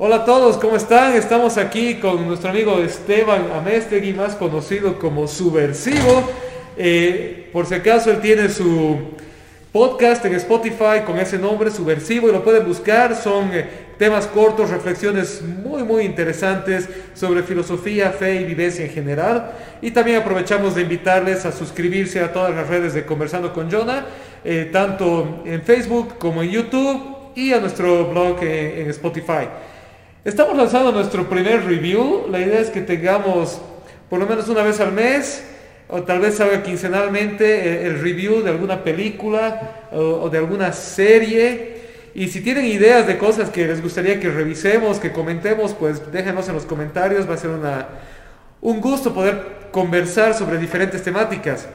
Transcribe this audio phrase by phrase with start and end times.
[0.00, 1.14] Hola a todos, ¿cómo están?
[1.14, 6.22] Estamos aquí con nuestro amigo Esteban Amestegui, más conocido como Subversivo.
[6.76, 8.96] Eh, por si acaso, él tiene su
[9.72, 13.16] podcast en Spotify con ese nombre, Subversivo, y lo pueden buscar.
[13.16, 13.68] Son eh,
[13.98, 19.50] temas cortos, reflexiones muy, muy interesantes sobre filosofía, fe y vivencia en general.
[19.82, 24.06] Y también aprovechamos de invitarles a suscribirse a todas las redes de Conversando con Jonah,
[24.44, 29.48] eh, tanto en Facebook como en YouTube y a nuestro blog en Spotify.
[30.24, 32.26] Estamos lanzando nuestro primer review.
[32.28, 33.60] La idea es que tengamos
[34.10, 35.44] por lo menos una vez al mes
[35.88, 41.78] o tal vez salga quincenalmente eh, el, review de alguna película o, de alguna serie.
[42.16, 46.48] Y si tienen ideas de cosas que les gustaría que revisemos, que comentemos, pues déjenos
[46.48, 47.30] en los comentarios.
[47.30, 47.86] Va a ser una,
[48.60, 51.68] un gusto poder conversar sobre diferentes temáticas.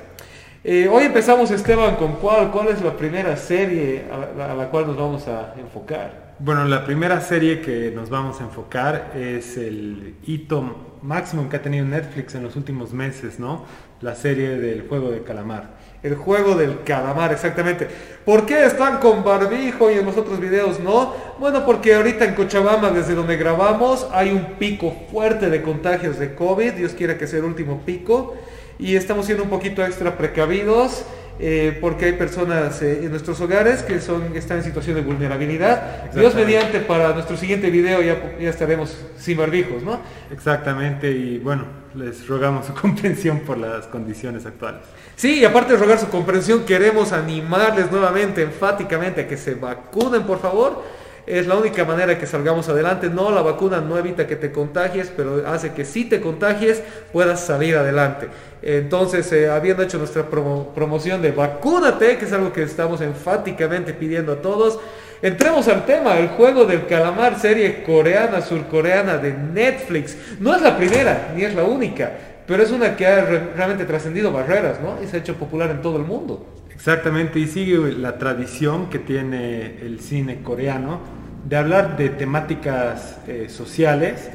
[0.65, 4.97] Eh, hoy empezamos, Esteban, con cuál, cuál es la primera serie a la, cual nos
[4.97, 6.22] vamos a enfocar.
[6.39, 11.61] Bueno, la primera serie que nos vamos a enfocar es el hito máximo que ha
[11.61, 13.65] tenido Netflix en los últimos meses, ¿no?
[14.01, 15.75] La serie del juego de calamar.
[16.01, 17.87] El juego del calamar, exactamente.
[18.25, 21.13] ¿Por qué están con barbijo y en los otros videos no?
[21.39, 26.33] Bueno, porque ahorita en Cochabamba, desde donde grabamos, hay un pico fuerte de contagios de
[26.33, 26.73] COVID.
[26.73, 28.35] Dios quiera que sea el último pico
[28.79, 31.05] y estamos siendo un poquito extra precavidos
[31.39, 36.11] eh, porque hay personas eh, en nuestros hogares que son, están en situación de vulnerabilidad.
[36.11, 39.99] Dios mediante, para nuestro siguiente video ya, ya estaremos sin barbijos, ¿no?
[40.31, 44.81] Exactamente, y bueno, les rogamos su comprensión por las condiciones actuales.
[45.15, 50.23] Sí, y aparte de rogar su comprensión, queremos animarles nuevamente, enfáticamente, a que se vacunen,
[50.23, 50.83] por favor
[51.25, 53.09] es la única manera que salgamos adelante.
[53.09, 57.45] No, la vacuna no evita que te contagies, pero hace que si te contagies puedas
[57.45, 58.27] salir adelante.
[58.61, 64.33] Entonces, eh, habiendo hecho nuestra promoción de vacúnate, que es algo que estamos enfáticamente pidiendo
[64.33, 64.79] a todos,
[65.21, 70.17] entremos al tema, el juego del calamar, serie coreana, surcoreana de Netflix.
[70.39, 72.11] No es la primera, ni es la única,
[72.45, 75.01] pero es una que ha realmente trascendido barreras, ¿no?
[75.03, 76.45] Y se ha hecho popular en todo el mundo.
[76.73, 80.99] Exactamente, y sigue la tradición que tiene el cine coreano
[81.47, 84.29] de hablar de temáticas eh, sociales,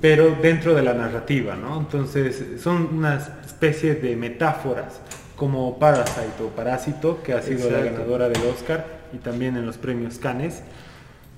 [0.00, 1.78] pero dentro de la narrativa, ¿no?
[1.78, 5.00] Entonces, son una especie de metáforas,
[5.36, 9.76] como Parasite o Parásito, que ha sido la ganadora del Oscar, y también en los
[9.76, 10.62] premios Cannes,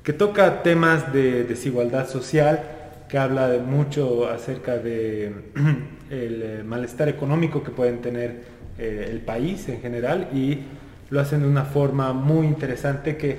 [0.03, 2.62] que toca temas de desigualdad social,
[3.09, 5.32] que habla mucho acerca de
[6.10, 10.59] el eh, malestar económico que pueden tener eh, el país en general y
[11.11, 13.39] lo hacen de una forma muy interesante que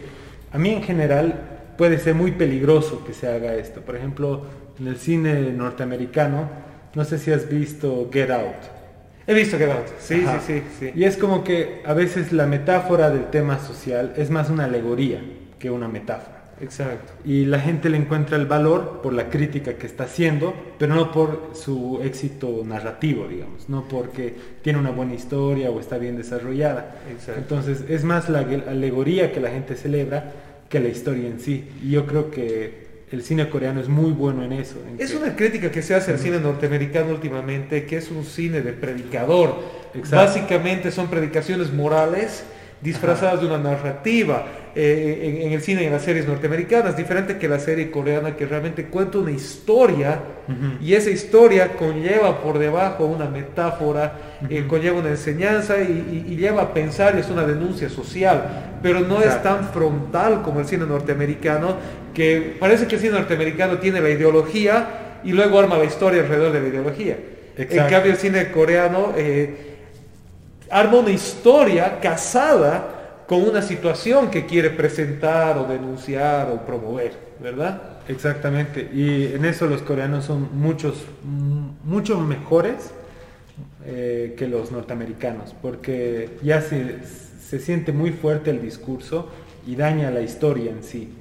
[0.51, 3.81] a mí en general puede ser muy peligroso que se haga esto.
[3.81, 4.45] Por ejemplo,
[4.79, 6.49] en el cine norteamericano,
[6.95, 8.79] no sé si has visto Get Out.
[9.27, 10.91] He visto Get Out, sí, sí, sí, sí.
[10.95, 15.21] Y es como que a veces la metáfora del tema social es más una alegoría
[15.59, 16.38] que una metáfora.
[16.61, 17.13] Exacto.
[17.25, 21.11] Y la gente le encuentra el valor por la crítica que está haciendo, pero no
[21.11, 26.95] por su éxito narrativo, digamos, no porque tiene una buena historia o está bien desarrollada.
[27.11, 27.39] Exacto.
[27.39, 30.33] Entonces es más la alegoría que la gente celebra
[30.69, 31.67] que la historia en sí.
[31.83, 34.75] Y yo creo que el cine coreano es muy bueno en eso.
[34.97, 38.73] es una crítica que se hace al cine norteamericano últimamente, que es un cine de
[38.73, 39.55] predicador.
[40.11, 42.43] Básicamente son predicaciones morales
[42.81, 47.47] disfrazadas de una narrativa eh, en, el cine y en las series norteamericanas, diferente que
[47.47, 50.19] la serie coreana que realmente cuenta una historia
[50.81, 54.13] y esa historia conlleva por debajo una metáfora,
[54.49, 59.21] eh, conlleva una enseñanza y, lleva a pensar y es una denuncia social, pero no
[59.21, 61.75] es tan frontal como el cine norteamericano,
[62.13, 66.51] que parece que el cine norteamericano tiene la ideología y luego arma la historia alrededor
[66.53, 67.17] de la ideología.
[67.57, 69.13] En cambio el cine coreano...
[69.17, 69.65] Eh,
[70.69, 72.98] arma una historia casada
[73.29, 77.99] con una situación que quiere presentar o denunciar o promover, ¿verdad?
[78.07, 81.05] Exactamente, y en eso los coreanos son muchos,
[81.83, 82.89] mucho mejores
[83.85, 87.03] eh, que los norteamericanos, porque ya se,
[87.39, 89.29] se, siente muy fuerte el discurso
[89.67, 91.13] y daña la historia en sí.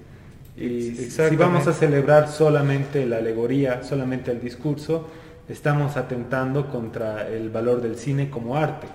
[0.56, 5.10] Y si vamos a celebrar solamente la alegoría, solamente el discurso,
[5.46, 8.86] estamos atentando contra el valor del cine como arte.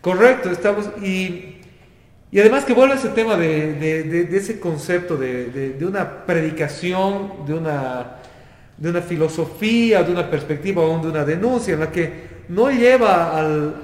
[0.00, 0.88] Correcto, estamos.
[1.02, 1.57] Y,
[2.30, 8.16] y además que vuelve ese tema de, ese concepto de, una predicación, de una,
[8.76, 13.38] de una filosofía, de una perspectiva o de una denuncia, en la que no lleva
[13.38, 13.74] al,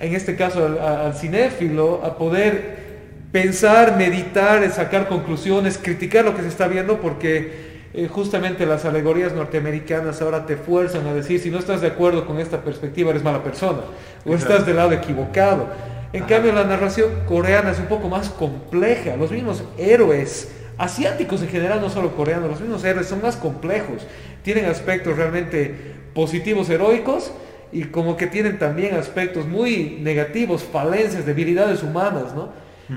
[0.00, 2.82] en este caso al, cinéfilo, a poder
[3.30, 9.32] pensar, meditar, sacar conclusiones, criticar lo que se está viendo, porque eh, justamente las alegorías
[9.34, 13.22] norteamericanas ahora te fuerzan a decir, si no estás de acuerdo con esta perspectiva, eres
[13.22, 13.82] mala persona,
[14.24, 15.93] o estás del lado equivocado.
[16.14, 19.16] En cambio, la narración coreana es un poco más compleja.
[19.16, 24.06] Los mismos héroes asiáticos en general, no solo coreanos, los mismos héroes son más complejos,
[24.44, 25.74] tienen aspectos realmente
[26.14, 27.32] positivos, heroicos,
[27.72, 32.50] y como que tienen también aspectos muy negativos, falencias, debilidades humanas, ¿no?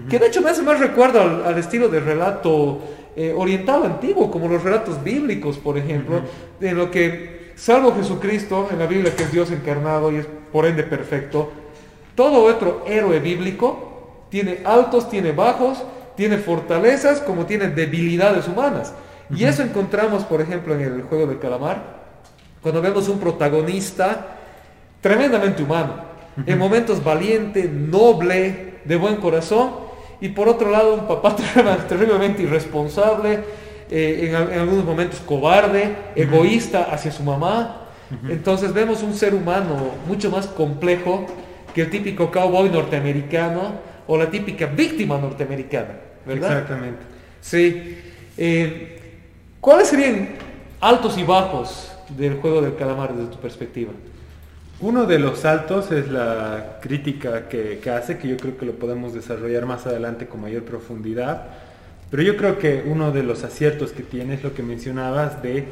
[0.09, 2.81] Que de hecho me hace más recuerdo al, estilo de relato
[3.15, 6.21] eh, oriental antiguo, como los relatos bíblicos, por ejemplo,
[6.61, 10.67] en lo que, salvo Jesucristo, en la Biblia que es Dios encarnado y es por
[10.67, 11.51] ende perfecto,
[12.17, 15.83] todo otro héroe bíblico tiene altos, tiene bajos,
[16.15, 18.91] tiene fortalezas como tiene debilidades humanas.
[19.29, 21.97] Y eso encontramos, por ejemplo, en el juego del calamar,
[22.63, 24.35] cuando vemos un protagonista
[24.99, 26.07] tremendamente humano,
[26.43, 29.69] en momentos valiente, noble, de buen corazón,
[30.19, 31.35] y por otro lado un papá
[31.87, 33.41] terriblemente irresponsable,
[33.91, 37.83] eh, en, algunos momentos cobarde, egoísta hacia su mamá.
[38.27, 39.75] Entonces vemos un ser humano
[40.07, 41.27] mucho más complejo
[41.77, 43.75] que el típico cowboy norteamericano
[44.07, 45.91] o la típica víctima norteamericana,
[46.25, 46.53] ¿verdad?
[46.53, 47.01] Exactamente.
[47.39, 47.97] Sí.
[48.35, 48.99] Eh,
[49.61, 50.29] ¿Cuáles serían
[50.81, 53.91] altos y bajos del juego del calamar desde tu perspectiva?
[54.79, 59.13] Uno de los saltos es la crítica que, hace, que yo creo que lo podemos
[59.13, 61.45] desarrollar más adelante con mayor profundidad,
[62.09, 65.65] pero yo creo que uno de los aciertos que tiene es lo que mencionabas de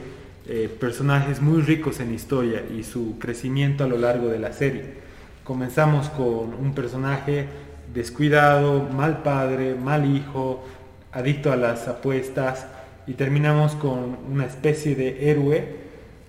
[0.47, 5.04] eh, personajes muy ricos en historia y su crecimiento a lo largo de la serie.
[5.45, 7.45] Comenzamos con un personaje
[7.93, 10.65] descuidado, mal padre, mal hijo,
[11.13, 12.67] adicto a las apuestas
[13.07, 15.85] y terminamos con una especie de héroe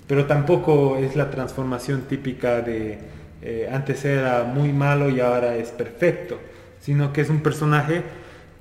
[0.07, 2.99] pero tampoco es la transformación típica de
[3.43, 6.39] eh, antes era muy malo y ahora es perfecto,
[6.81, 8.03] sino que es un personaje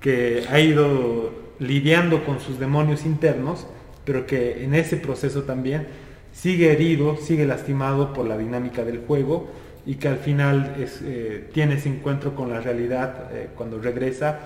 [0.01, 3.67] que ha ido lidiando con sus demonios internos,
[4.03, 5.87] pero que en ese proceso también
[6.33, 9.47] sigue herido, sigue lastimado por la dinámica del juego
[9.85, 14.39] y que al final eh, tiene ese encuentro con la realidad eh, cuando regresa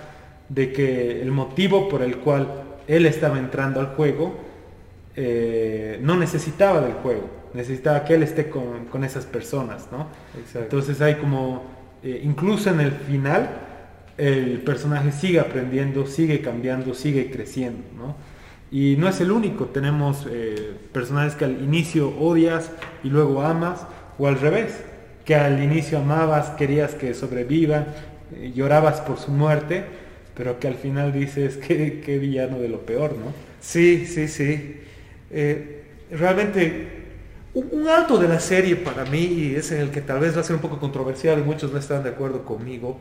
[0.49, 2.47] de que el motivo por el cual
[2.87, 4.35] él estaba entrando al juego
[5.15, 10.07] eh, no necesitaba del juego, necesitaba que él esté con, esas personas, ¿no?
[10.55, 11.63] Entonces hay como,
[12.03, 13.49] incluso en el final,
[14.17, 18.15] el personaje sigue aprendiendo, sigue cambiando, sigue creciendo, ¿no?
[18.71, 20.25] Y no es el único, tenemos
[20.93, 22.71] personajes que al inicio odias
[23.03, 23.85] y luego amas,
[24.17, 24.83] o al revés,
[25.29, 27.85] que al inicio amabas, querías que sobrevivan,
[28.55, 29.83] llorabas por su muerte,
[30.33, 33.31] pero que al final dices que, que villano de lo peor, ¿no?
[33.61, 34.77] Sí, sí, sí.
[35.29, 36.87] Eh, realmente
[37.53, 40.41] un, alto de la serie para mí, y es en el que tal vez va
[40.41, 42.99] a ser un poco controversial y muchos no están de acuerdo conmigo,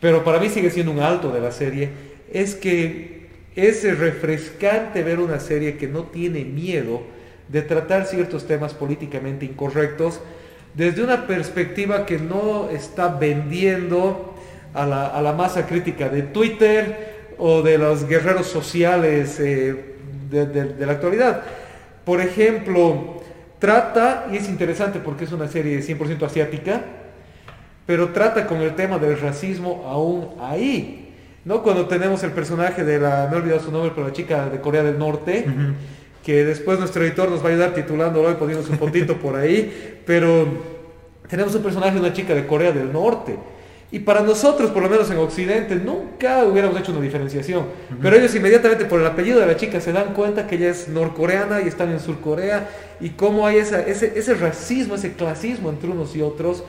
[0.00, 1.90] pero para mí sigue siendo un alto de la serie,
[2.32, 7.00] es que es refrescante ver una serie que no tiene miedo
[7.46, 10.20] de tratar ciertos temas políticamente incorrectos
[10.74, 14.34] desde una perspectiva que no está vendiendo
[14.74, 19.96] a la, masa crítica de Twitter o de los guerreros sociales eh,
[20.30, 21.42] de, la actualidad.
[22.04, 23.20] Por ejemplo,
[23.58, 26.82] trata, y es interesante porque es una serie 100% asiática,
[27.84, 31.14] pero trata con el tema del racismo aún ahí.
[31.44, 31.62] ¿no?
[31.62, 34.60] Cuando tenemos el personaje de la, me he olvidado su nombre, pero la chica de
[34.60, 35.44] Corea del Norte,
[36.22, 40.00] que después nuestro editor nos va a ayudar titulándolo y poniendo su fotito por ahí,
[40.06, 40.46] pero
[41.28, 43.36] tenemos un personaje de una chica de Corea del Norte
[43.92, 47.66] y para nosotros, por lo menos en Occidente, nunca hubiéramos hecho una diferenciación.
[48.00, 50.88] Pero ellos inmediatamente por el apellido de la chica se dan cuenta que ella es
[50.88, 56.16] norcoreana y están en Surcorea y cómo hay ese, ese, racismo, ese clasismo entre unos
[56.16, 56.64] y otros.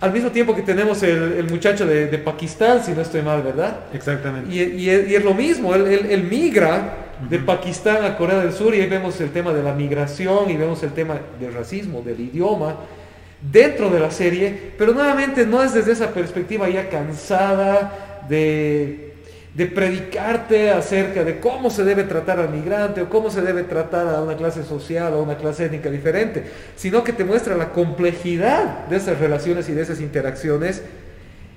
[0.00, 3.80] Al mismo tiempo que tenemos el, muchacho de, Pakistán, si no estoy mal, ¿verdad?
[3.92, 4.54] Exactamente.
[4.54, 9.20] Y, es lo mismo, él, migra de Pakistán a Corea del Sur y ahí vemos
[9.20, 12.76] el tema de la migración y vemos el tema del racismo, del idioma
[13.40, 19.14] dentro de la serie, pero nuevamente no es desde esa perspectiva ya cansada de,
[19.54, 24.08] de predicarte acerca de cómo se debe tratar al migrante o cómo se debe tratar
[24.08, 26.44] a una clase social o a una clase étnica diferente,
[26.76, 30.82] sino que te muestra la complejidad de esas relaciones y de esas interacciones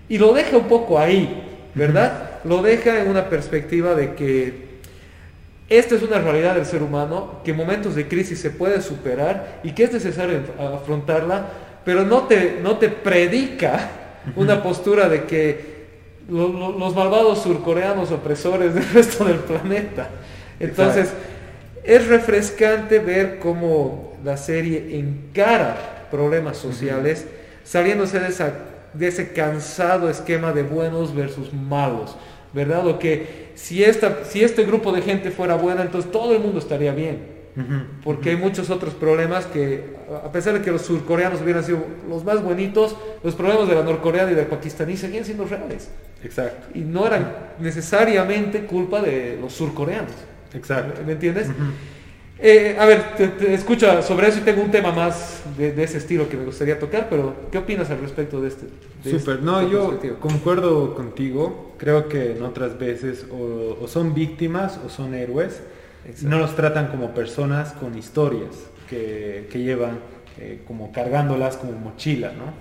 [0.07, 1.43] y lo deja un poco ahí,
[1.75, 2.41] ¿verdad?
[2.43, 4.68] Lo deja en una perspectiva de que
[5.69, 9.59] esta es una realidad del ser humano que en momentos de crisis se puede superar
[9.63, 11.45] y que es necesario afrontarla
[11.83, 13.89] pero no te, no te predica
[14.35, 15.79] una postura de que
[16.29, 20.09] los malvados surcoreanos opresores del resto del planeta.
[20.59, 21.09] Entonces,
[21.83, 27.25] es refrescante ver cómo la serie encara problemas sociales,
[27.63, 28.53] saliéndose de, esa,
[28.93, 32.15] de ese cansado esquema de buenos versus malos,
[32.53, 32.87] ¿verdad?
[32.87, 36.59] O que si, esta, si este grupo de gente fuera buena, entonces todo el mundo
[36.59, 37.39] estaría bien.
[38.05, 42.23] Porque hay muchos otros problemas que, a pesar de que los surcoreanos hubieran sido los
[42.23, 45.89] más bonitos, los problemas de la norcoreana y del pakistaní seguían siendo reales.
[46.23, 46.67] Exacto.
[46.73, 50.13] Y no eran necesariamente culpa de los surcoreanos.
[50.53, 51.01] Exacto.
[51.05, 51.47] ¿Me entiendes?
[52.41, 56.29] Eh, a ver, te, escucha sobre eso y tengo un tema más de, ese estilo
[56.29, 58.67] que me gustaría tocar, pero ¿qué opinas al respecto de este?
[59.03, 64.89] Súper, este no, yo concuerdo contigo, creo que en otras veces o, son víctimas o
[64.89, 65.61] son héroes,
[66.21, 68.55] no los tratan como personas con historias
[68.89, 69.99] que, llevan
[70.39, 72.53] eh, como cargándolas como mochila, ¿no?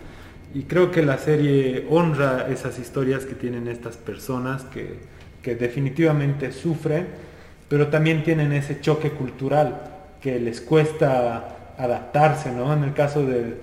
[0.59, 4.99] Y creo que la serie honra esas historias que tienen estas personas que,
[5.41, 7.28] que definitivamente sufren
[7.69, 9.81] pero también tienen ese choque cultural
[10.21, 12.73] que les cuesta adaptarse, ¿no?
[12.73, 13.57] En el caso del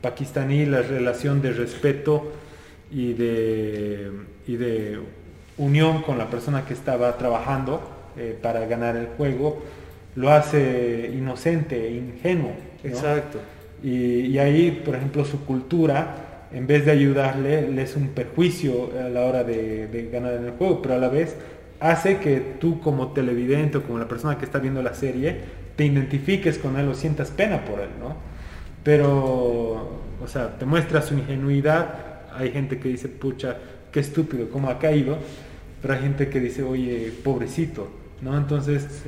[0.00, 2.32] pakistaní, la relación de respeto
[2.90, 4.10] y de,
[4.46, 4.98] y de
[5.58, 7.80] unión con la persona que estaba trabajando
[8.16, 9.62] eh, para ganar el juego,
[10.16, 12.52] lo hace inocente, ingenuo.
[12.82, 13.38] Exacto.
[13.82, 19.08] Y, ahí, por ejemplo, su cultura, en vez de ayudarle, le es un perjuicio a
[19.08, 21.36] la hora de, de ganar en el juego, pero a la vez
[21.80, 25.86] hace que tú como televidente o como la persona que está viendo la serie te
[25.86, 28.14] identifiques con él o sientas pena por él, ¿no?
[28.84, 32.28] Pero, o sea, te muestra su ingenuidad.
[32.34, 33.56] Hay gente que dice, pucha,
[33.90, 35.18] qué estúpido, cómo ha caído.
[35.80, 37.88] Pero hay gente que dice, oye, pobrecito,
[38.20, 38.36] ¿no?
[38.36, 39.02] Entonces,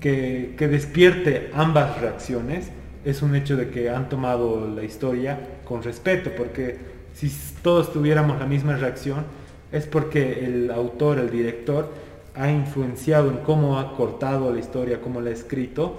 [0.00, 2.70] que, que despierte ambas reacciones
[3.04, 6.76] es un hecho de que han tomado la historia con respeto, porque
[7.14, 7.32] si
[7.62, 9.24] todos tuviéramos la misma reacción,
[9.72, 11.90] es porque el autor, el director,
[12.38, 15.96] ha influenciado en cómo ha cortado la historia, cómo la ha escrito,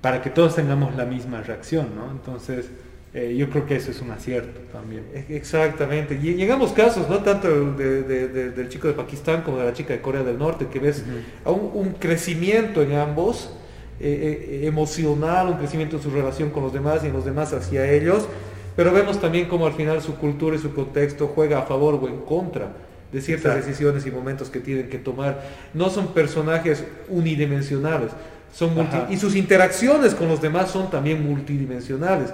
[0.00, 2.10] para que todos tengamos la misma reacción, ¿no?
[2.12, 2.66] Entonces,
[3.12, 5.04] eh, yo creo que eso es un acierto también.
[5.12, 6.14] E-, exactamente.
[6.22, 10.22] Y llegamos casos, no tanto del chico de Pakistán como de la chica de Corea
[10.22, 11.02] del Norte, que ves
[11.44, 13.50] un, crecimiento en ambos,
[13.98, 17.52] eh, eh, emocional, un crecimiento en su relación con los demás y en los demás
[17.52, 18.28] hacia ellos,
[18.76, 22.06] pero vemos también cómo al final su cultura y su contexto juega a favor o
[22.06, 22.85] en contra
[23.16, 25.40] de ciertas decisiones y momentos que tienen que tomar.
[25.72, 28.10] No son personajes unidimensionales,
[28.52, 28.74] son
[29.08, 32.30] y sus interacciones con los demás son también multidimensionales.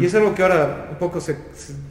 [0.00, 1.36] Y es algo que ahora un poco se,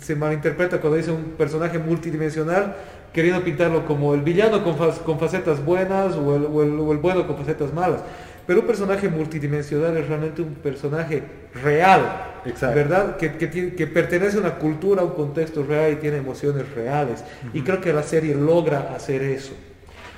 [0.02, 2.76] se, malinterpreta cuando dice un personaje multidimensional,
[3.14, 7.38] queriendo pintarlo como el villano con, con facetas buenas o el, o el bueno con
[7.38, 8.02] facetas malas.
[8.48, 11.24] Pero un personaje multidimensional es realmente un personaje
[11.64, 13.18] real, ¿verdad?
[13.18, 17.24] Que, que, pertenece a una cultura, a un contexto real y tiene emociones reales.
[17.54, 19.54] Y creo que la serie logra hacer eso.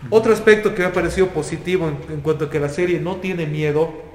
[0.10, 3.46] Otro aspecto que me ha parecido positivo en, cuanto a que la serie no tiene
[3.46, 4.06] miedo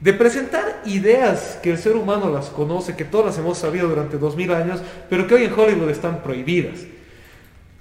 [0.00, 4.16] de presentar ideas que el ser humano las conoce, que todas las hemos sabido durante
[4.16, 6.80] dos mil años, pero que hoy en Hollywood están prohibidas.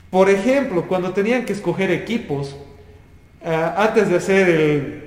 [0.10, 2.56] Por ejemplo, cuando tenían que escoger equipos,
[3.44, 5.07] eh, antes de hacer el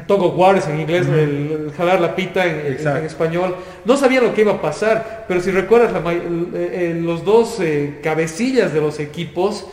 [0.00, 3.54] Togo Wars en inglés, el, jalar la pita en, español.
[3.84, 5.92] No sabía lo que iba a pasar, pero si recuerdas,
[6.54, 9.66] eh, los dos eh, cabecillas de los equipos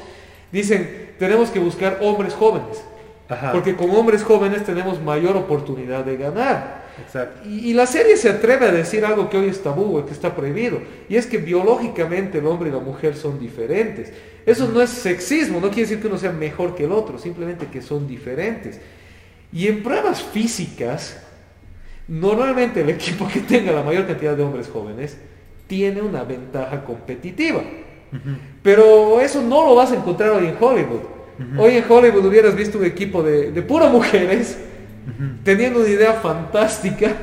[0.51, 2.83] dicen, tenemos que buscar hombres jóvenes.
[3.53, 6.81] Porque con hombres jóvenes tenemos mayor oportunidad de ganar.
[7.45, 10.81] Y, la serie se atreve a decir algo que hoy es tabú, que está prohibido.
[11.07, 14.11] Y es que biológicamente el hombre y la mujer son diferentes.
[14.45, 17.67] Eso no es sexismo, no quiere decir que uno sea mejor que el otro, simplemente
[17.67, 18.79] que son diferentes.
[19.53, 21.22] Y en pruebas físicas,
[22.08, 25.17] normalmente el equipo que tenga la mayor cantidad de hombres jóvenes
[25.67, 27.62] tiene una ventaja competitiva.
[28.62, 31.01] Pero eso no lo vas a encontrar hoy en Hollywood.
[31.58, 34.58] Hoy en Hollywood hubieras visto un equipo de, de puras mujeres
[35.43, 37.15] teniendo una idea fantástica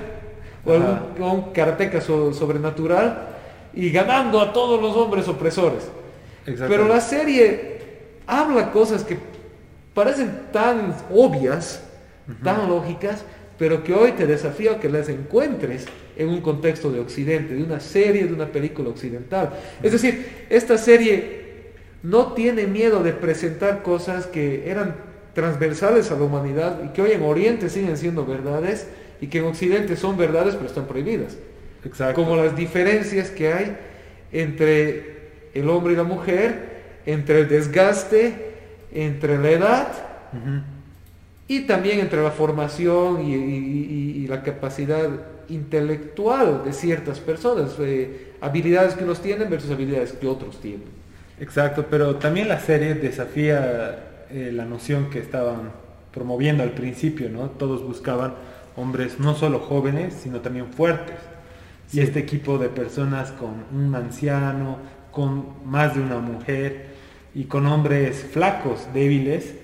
[0.64, 3.28] o un karateca sobrenatural
[3.74, 5.88] y ganando a todos los hombres opresores.
[6.44, 7.78] Pero la serie
[8.26, 9.18] habla cosas que
[9.94, 11.82] parecen tan obvias
[12.42, 13.24] tan lógicas,
[13.58, 17.62] pero que hoy te desafío a que las encuentres en un contexto de Occidente, de
[17.62, 19.50] una serie, de una película occidental.
[19.82, 24.94] Es decir, esta serie no tiene miedo de presentar cosas que eran
[25.34, 28.88] transversales a la humanidad y que hoy en Oriente siguen siendo verdades
[29.20, 31.36] y que en Occidente son verdades pero están prohibidas.
[32.14, 33.76] Como las diferencias que hay
[34.32, 35.18] entre
[35.54, 38.34] el hombre y la mujer, entre el desgaste,
[38.92, 39.88] entre la edad
[41.48, 45.08] y también entre la formación y, la capacidad
[45.48, 50.84] intelectual de ciertas personas, eh, habilidades que unos tienen versus habilidades que otros tienen.
[51.40, 55.72] Exacto, pero también la serie desafía eh, la noción que estaban
[56.12, 57.48] promoviendo al principio, ¿no?
[57.48, 58.34] Todos buscaban
[58.76, 61.16] hombres no solo jóvenes, sino también fuertes.
[61.90, 64.76] Y este equipo de personas con un anciano,
[65.10, 66.88] con más de una mujer
[67.34, 69.54] y con hombres flacos, débiles,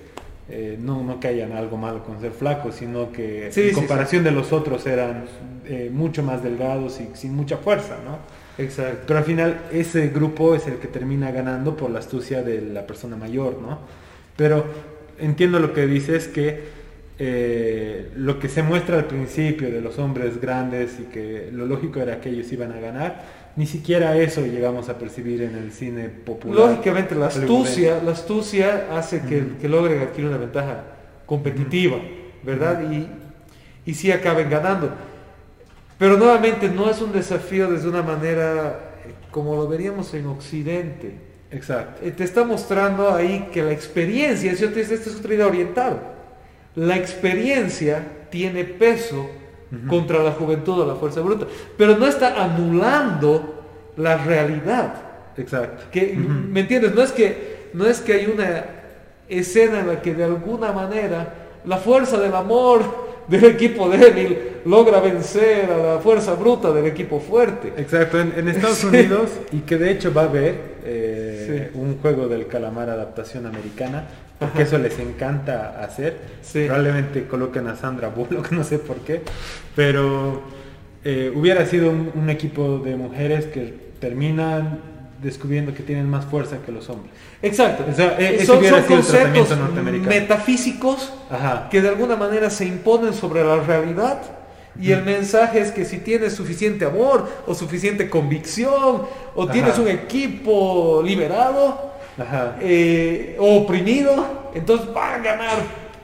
[0.48, 3.74] eh, no, no que hayan algo malo con ser flacos, sino que Sí, en sí,
[3.74, 5.24] comparación de los otros eran
[5.66, 8.18] eh, mucho más delgados y sin mucha fuerza, ¿no?
[8.62, 9.04] Exacto.
[9.06, 12.86] Pero al final ese grupo es el que termina ganando por la astucia de la
[12.86, 13.78] persona mayor, ¿no?
[14.36, 14.66] Pero
[15.18, 16.84] entiendo lo que dices que
[17.18, 22.00] eh, lo que se muestra al principio de los hombres grandes y que lo lógico
[22.00, 23.22] era que ellos iban a ganar,
[23.56, 26.70] ni siquiera eso llegamos a percibir en el cine popular.
[26.70, 30.84] Lógicamente la astucia, la astucia hace que, que logren adquirir una ventaja
[31.24, 31.98] competitiva,
[32.42, 32.90] ¿verdad?
[32.90, 33.08] Y,
[33.88, 34.90] y sí acaben ganando.
[35.98, 41.14] Pero nuevamente no es un desafío desde una manera eh, como lo veríamos en Occidente.
[41.52, 42.04] Exacto.
[42.04, 46.00] Eh, te está mostrando ahí que la experiencia, yo te esta es otra idea oriental,
[46.74, 49.30] la experiencia tiene peso
[49.88, 53.64] Contra la juventud o la fuerza bruta, pero no está anulando
[53.96, 54.94] la realidad.
[55.36, 55.84] Exacto.
[55.90, 56.14] Que.
[56.14, 56.94] ¿Me entiendes?
[56.94, 58.64] No es, que, no es que hay una
[59.28, 62.82] escena en la que de alguna manera la fuerza del amor
[63.28, 67.72] del equipo débil logra vencer a la fuerza bruta del equipo fuerte.
[67.76, 68.86] Exacto, en, en Estados Sí.
[68.86, 71.78] Unidos, y que de hecho va a haber eh, Sí.
[71.78, 74.06] un juego del calamar adaptación americana,
[74.38, 76.18] porque eso les encanta hacer.
[76.42, 76.64] Sí.
[76.66, 79.22] Probablemente coloquen a Sandra Bullock, no sé por qué,
[79.74, 80.42] pero
[81.04, 84.80] eh, hubiera sido un, un equipo de mujeres que terminan
[85.22, 87.12] descubriendo que tienen más fuerza que los hombres.
[87.40, 87.84] Exacto.
[87.90, 89.48] O sea, e- ese son son conceptos
[90.06, 91.68] metafísicos Ajá.
[91.70, 94.20] que de alguna manera se imponen sobre la realidad
[94.78, 99.02] y el mensaje es que si tienes suficiente amor o suficiente convicción
[99.34, 99.82] o tienes Ajá.
[99.82, 101.93] un equipo liberado.
[102.60, 105.56] Eh, o oprimido, entonces van a ganar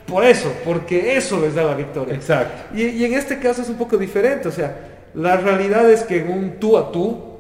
[0.07, 2.15] por eso, porque eso les da la victoria.
[2.15, 2.77] Exacto.
[2.77, 4.77] Y, y en este caso es un poco diferente, o sea,
[5.15, 7.31] la realidad es que en un tú a tú,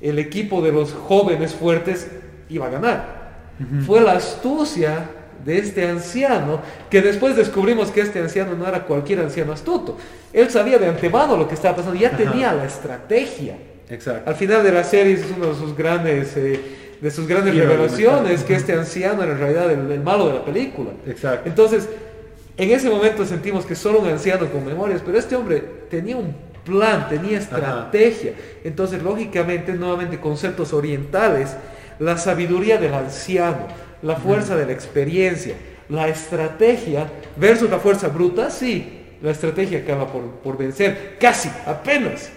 [0.00, 2.08] el equipo de los jóvenes fuertes
[2.48, 3.16] iba a ganar.
[3.86, 5.08] Fue la astucia
[5.42, 9.96] de este anciano, que después descubrimos que este anciano no era cualquier anciano astuto.
[10.32, 12.18] Él sabía de antemano lo que estaba pasando, ya Ajá.
[12.18, 13.56] tenía la estrategia.
[13.88, 14.28] Exacto.
[14.28, 16.60] Al final de la serie es uno de sus grandes, eh,
[17.00, 20.44] de sus grandes revelaciones, que este anciano era en realidad el, el malo de la
[20.44, 20.90] película.
[21.06, 21.48] Exacto.
[21.48, 21.88] Entonces,
[22.56, 26.34] en ese momento sentimos que solo un anciano con memorias, pero este hombre tenía un
[26.64, 28.32] plan, tenía estrategia.
[28.64, 31.56] Entonces, lógicamente, nuevamente conceptos orientales,
[31.98, 33.68] la sabiduría del anciano,
[34.02, 35.54] la fuerza de la experiencia,
[35.88, 42.30] la estrategia versus la fuerza bruta, sí, la estrategia acaba por, por vencer, casi, apenas.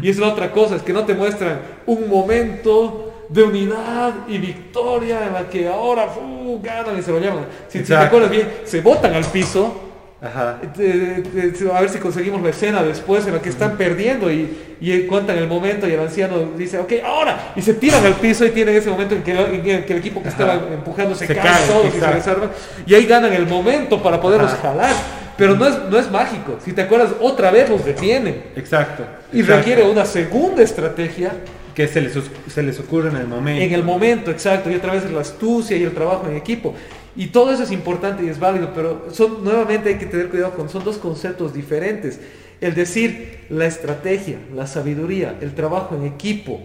[0.00, 4.38] Y es la otra cosa, es que no te muestran un momento de unidad y
[4.38, 6.08] victoria en la que ahora
[6.62, 7.46] ganan y se lo llevan.
[7.68, 9.82] Si, si te acuerdas bien, se botan al piso.
[10.18, 10.58] Ajá.
[10.78, 14.32] eh, eh, eh, a ver si conseguimos la escena después en la que están perdiendo
[14.32, 18.14] y, y cuentan el momento y el anciano dice, ok, ahora, y se tiran al
[18.14, 20.38] piso y tienen ese momento en que, en que el equipo que Ajá.
[20.42, 22.16] estaba empujando se, Se cae, y se exacto.
[22.16, 22.50] desarman
[22.86, 24.70] y ahí ganan el momento para poderlos Ajá.
[24.70, 24.94] jalar.
[25.36, 28.42] Pero no es, no es mágico, si te acuerdas, otra vez los detienen.
[28.56, 29.04] Exacto.
[29.34, 29.58] Y Exacto.
[29.58, 31.32] requiere una segunda estrategia
[31.76, 32.14] que se les,
[32.48, 33.62] se les ocurre en el momento.
[33.62, 36.74] en el momento exacto y otra vez la astucia y el trabajo en equipo.
[37.14, 40.54] Y todo eso es importante y es válido, pero son, nuevamente hay que tener cuidado
[40.54, 42.18] con, son dos conceptos diferentes.
[42.62, 46.62] El decir la estrategia, la sabiduría, el trabajo en equipo,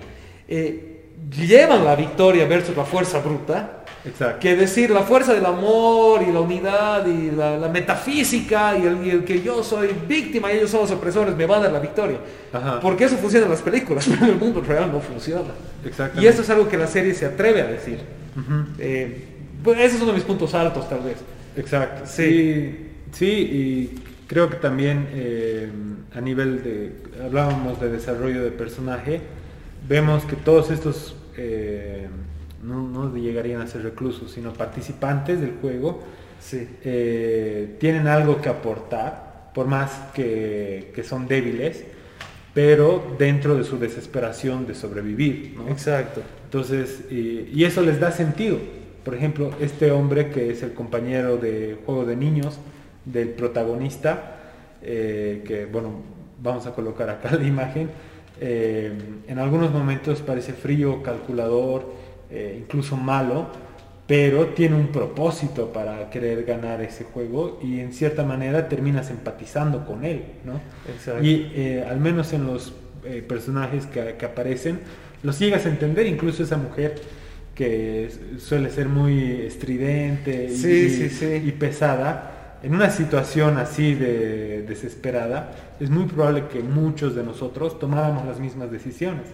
[0.47, 4.39] eh, llevan la victoria versus la fuerza bruta, Exacto.
[4.39, 9.05] que decir la fuerza del amor y la unidad y la, la metafísica y el,
[9.05, 11.79] y el que yo soy víctima y ellos somos opresores me va a dar la
[11.79, 12.17] victoria.
[12.51, 12.79] Ajá.
[12.79, 15.51] Porque eso funciona en las películas, pero en el mundo real no funciona.
[16.19, 17.99] Y eso es algo que la serie se atreve a decir.
[18.79, 19.25] Eh,
[19.63, 21.17] pues ese es uno de mis puntos altos, tal vez.
[21.55, 22.03] Exacto.
[22.05, 22.23] Sí.
[22.23, 25.69] Sí, sí, y creo que también eh,
[26.15, 29.21] a nivel de, hablábamos de desarrollo de personaje,
[29.87, 32.07] vemos que todos estos eh,
[32.63, 35.99] no, no llegarían a ser reclusos, sino participantes del juego,
[36.39, 36.67] Sí.
[36.83, 41.83] eh, tienen algo que aportar, por más que, que son débiles,
[42.53, 45.53] pero dentro de su desesperación de sobrevivir.
[45.55, 45.69] ¿no?
[45.69, 46.21] Exacto.
[46.45, 48.57] Entonces, y, y eso les da sentido.
[49.05, 52.59] Por ejemplo, este hombre que es el compañero de juego de niños
[53.05, 54.37] del protagonista,
[54.81, 56.01] eh, que bueno,
[56.41, 57.89] vamos a colocar acá la imagen,
[58.39, 58.91] eh,
[59.27, 61.85] en algunos momentos parece frío, calculador,
[62.31, 63.47] eh, incluso malo,
[64.07, 69.85] pero tiene un propósito para querer ganar ese juego y en cierta manera terminas empatizando
[69.85, 70.59] con él, ¿no?
[70.91, 71.23] Exacto.
[71.23, 72.73] Y eh, al menos en los
[73.05, 74.79] eh, personajes que, que aparecen,
[75.23, 76.95] los llegas a entender, incluso esa mujer
[77.55, 81.41] que suele ser muy estridente y, Sí, sí, sí.
[81.45, 87.79] y pesada, en una situación así de desesperada, es muy probable que muchos de nosotros
[87.79, 89.25] tomáramos las mismas decisiones.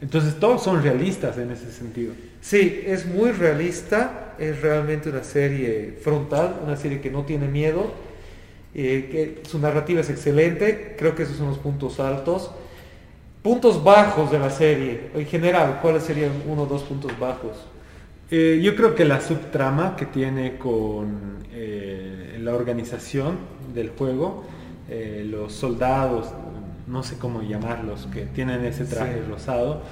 [0.00, 2.12] Entonces todos son realistas en ese sentido.
[2.40, 7.92] Sí, es muy realista, es realmente una serie frontal, una serie que no tiene miedo,
[8.74, 9.08] eh,
[9.42, 12.50] que su narrativa es excelente, creo que esos son los puntos altos.
[13.42, 17.56] Puntos bajos de la serie, en general, ¿cuáles serían uno o dos puntos bajos?
[18.30, 23.38] Eh, yo creo que la subtrama que tiene con eh, la organización
[23.74, 24.44] del juego,
[25.24, 26.28] los soldados,
[26.88, 29.82] no sé cómo llamarlos, que tienen ese traje rosado,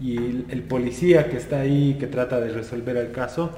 [0.00, 3.50] y el, policía que está ahí, que trata de resolver el caso,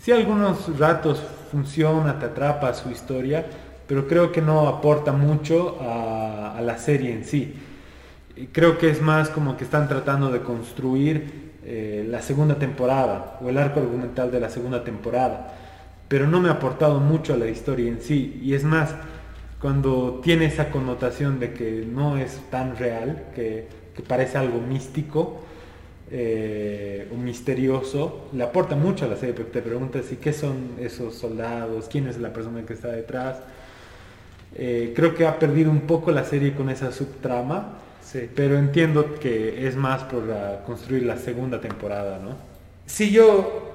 [0.00, 3.46] sí algunos ratos funciona, te atrapa su historia,
[3.86, 7.54] pero creo que no aporta mucho a, la serie en sí.
[8.52, 13.50] creo que es más como que están tratando de construir eh, la segunda temporada o
[13.50, 15.54] el arco argumental de la segunda temporada,
[16.08, 18.40] pero no me ha aportado mucho a la historia en sí.
[18.42, 18.94] Y es más,
[19.64, 23.66] cuando tiene esa connotación de que no es tan real, que,
[24.06, 25.40] parece algo místico
[26.10, 30.72] eh, o misterioso, le aporta mucho a la serie, porque te preguntas, ¿y qué son
[30.78, 31.88] esos soldados?
[31.90, 33.38] ¿Quién es la persona que está detrás?
[34.54, 37.78] Eh, creo que ha perdido un poco la serie con esa subtrama,
[38.36, 40.24] pero entiendo que es más por
[40.66, 42.36] construir la segunda temporada, ¿no?
[42.84, 43.73] Sí, yo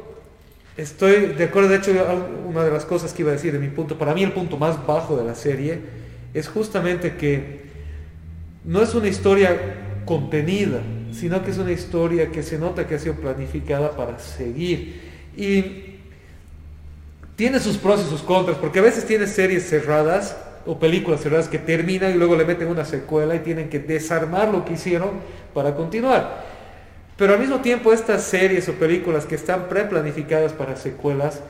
[0.79, 1.91] Estoy de acuerdo, de hecho,
[2.47, 4.55] una de las cosas que iba a decir de mi punto, para mí el punto
[4.55, 5.77] más bajo de la serie
[6.33, 7.63] es justamente que
[8.63, 9.57] no es una historia
[10.05, 10.79] contenida,
[11.11, 15.01] sino que es una historia que se nota que ha sido planificada para seguir.
[15.35, 15.97] Y
[17.35, 21.49] tiene sus pros y sus contras, porque a veces tiene series cerradas o películas cerradas
[21.49, 25.09] que terminan y luego le meten una secuela y tienen que desarmar lo que hicieron
[25.53, 26.48] para continuar.
[27.19, 31.41] Pero al mismo tiempo estas series o películas que están preplanificadas para secuelas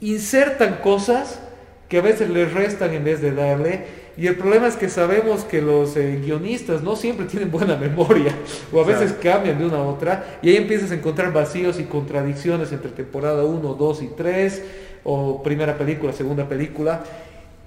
[0.00, 1.40] insertan cosas
[1.88, 3.86] que a veces les restan en vez de darle.
[4.16, 8.32] Y el problema es que sabemos que los eh, guionistas no siempre tienen buena memoria
[8.72, 11.84] o a veces cambian de una a otra y ahí empiezas a encontrar vacíos y
[11.84, 14.62] contradicciones entre temporada 1, 2 y 3
[15.02, 17.02] o primera película, segunda película.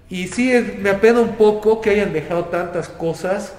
[0.09, 3.53] Y sí, me apena un poco que hayan dejado tantas cosas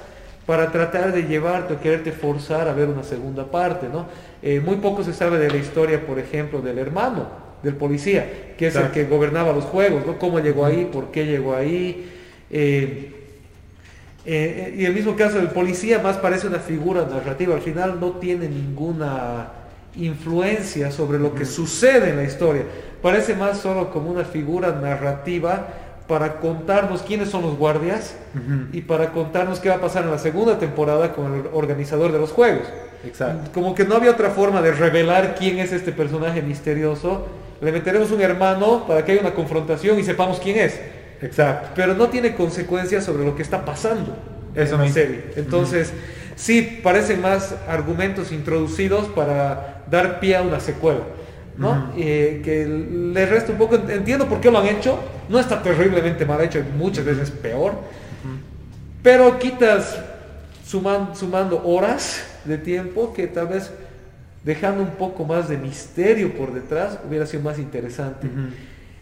[0.46, 4.06] para tratar de llevarte o quererte forzar a ver una segunda parte, ¿no?
[4.42, 8.66] Eh, muy poco se sabe de la historia, por ejemplo, del hermano del policía, que
[8.66, 10.18] es el que gobernaba los juegos, ¿no?
[10.18, 12.10] Cómo llegó ahí, por qué llegó ahí.
[12.50, 13.10] Eh,
[14.26, 18.12] eh, y el mismo caso del policía más parece una figura narrativa, al final no
[18.12, 19.48] tiene ninguna
[19.96, 22.62] influencia sobre lo que sucede en la historia,
[23.00, 25.68] parece más solo como una figura narrativa
[26.06, 28.16] para contarnos quiénes son los guardias
[28.72, 32.18] y para contarnos qué va a pasar en la segunda temporada con el organizador de
[32.18, 32.66] los juegos.
[33.06, 33.50] Exacto.
[33.52, 37.26] Como que no había otra forma de revelar quién es este personaje misterioso.
[37.60, 40.78] Le meteremos un hermano para que haya una confrontación y sepamos quién es.
[41.22, 41.70] Exacto.
[41.74, 44.16] Pero no tiene consecuencias sobre lo que está pasando
[44.54, 45.24] Eso en la serie.
[45.36, 45.92] Entonces,
[46.36, 51.00] sí, parecen más argumentos introducidos para dar pie a una secuela.
[51.56, 51.92] ¿No?
[51.96, 56.24] Eh, que le resta un poco, entiendo por qué lo han hecho, no está terriblemente
[56.24, 57.74] mal hecho, muchas veces peor,
[59.02, 59.98] pero quitas
[60.66, 63.70] sumando horas de tiempo que tal vez
[64.44, 68.28] dejando un poco más de misterio por detrás hubiera sido más interesante.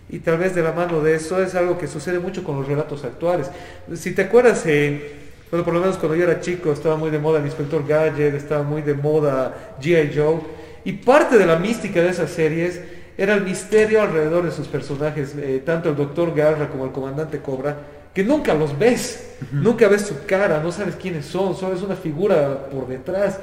[0.09, 2.67] Y tal vez de la mano de eso es algo que sucede mucho con los
[2.67, 3.51] relatos actuales.
[3.95, 7.19] Si te acuerdas, eh, bueno, por lo menos cuando yo era chico estaba muy de
[7.19, 10.13] moda el inspector Gadget, estaba muy de moda G.I.
[10.15, 10.41] Joe
[10.85, 12.81] y parte de la mística de esas series
[13.17, 17.39] era el misterio alrededor de sus personajes, eh, tanto el doctor Garra como el comandante
[17.39, 17.77] Cobra,
[18.15, 21.97] que nunca los ves, nunca ves su cara, no sabes quiénes son, solo es una
[21.97, 23.39] figura por detrás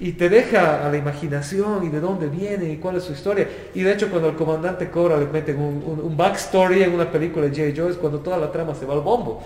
[0.00, 3.48] y te deja a la imaginación y de dónde viene y cuál es su historia.
[3.74, 7.50] Y de hecho cuando el comandante Cobra le meten un, backstory en una película de
[7.50, 7.80] J.
[7.80, 9.44] Joe es cuando toda la trama se va al bombo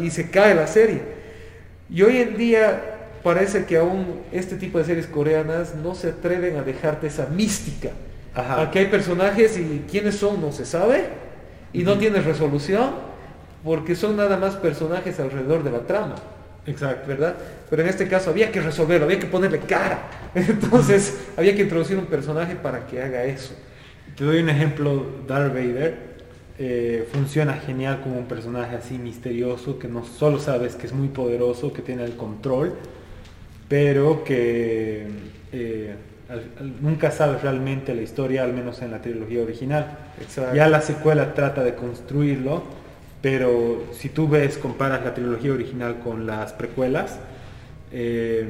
[0.00, 1.02] y, y se cae la serie.
[1.90, 6.56] Y hoy en día parece que aún este tipo de series coreanas no se atreven
[6.56, 7.90] a dejarte esa mística.
[8.34, 11.06] Aquí hay personajes y quiénes son no se sabe
[11.72, 12.90] y no tienes resolución
[13.64, 16.16] porque son nada más personajes alrededor de la trama.
[16.66, 17.08] Exacto.
[17.08, 17.34] ¿Verdad?
[17.70, 20.10] Pero en este caso había que resolverlo, había que ponerle cara.
[20.34, 23.54] Entonces había que introducir un personaje para que haga eso.
[24.16, 26.14] Te doy un ejemplo, Darth Vader.
[26.56, 31.08] Eh, funciona genial como un personaje así misterioso que no solo sabes que es muy
[31.08, 32.74] poderoso, que tiene el control,
[33.68, 35.06] pero que
[35.52, 35.94] eh,
[36.80, 39.98] nunca sabes realmente la historia, al menos en la trilogía original.
[40.54, 42.62] Ya la secuela trata de construirlo,
[43.20, 47.18] pero si tú ves, comparas la trilogía original con las precuelas,
[47.92, 48.46] eh,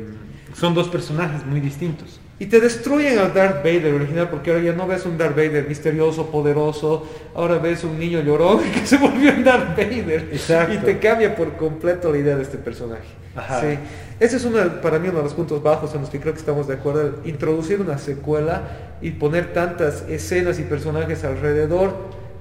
[0.55, 2.20] son dos personajes muy distintos.
[2.38, 5.68] Y te destruyen al Darth Vader original porque ahora ya no ves un Darth Vader
[5.68, 10.31] misterioso, poderoso, ahora ves un niño llorón que se volvió un Darth Vader.
[10.72, 13.24] Y te cambia por completo la idea de este personaje.
[13.37, 13.61] Ajá.
[13.61, 13.79] Sí.
[14.20, 16.38] Ese es una, para mí uno de los puntos bajos en los que creo que
[16.40, 17.16] estamos de acuerdo.
[17.25, 18.62] Introducir una secuela
[19.03, 21.92] y poner tantas escenas y personajes alrededor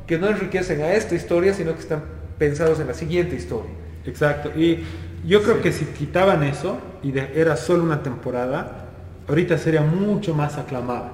[0.05, 2.03] que no enriquecen a esta historia, sino que están
[2.37, 3.71] pensados en la siguiente historia.
[4.05, 4.51] Exacto.
[4.55, 4.83] Y
[5.25, 5.61] yo creo Sí.
[5.63, 8.85] que si quitaban eso y de- era solo una temporada,
[9.27, 11.11] ahorita sería mucho más aclamada.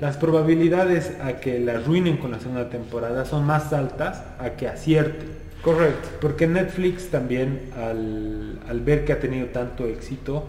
[0.00, 4.66] Las probabilidades a que la arruinen con la segunda temporada son más altas a que
[4.68, 5.24] acierte.
[5.62, 6.08] Correcto.
[6.20, 10.44] Porque Netflix también, al, al ver que ha tenido tanto éxito,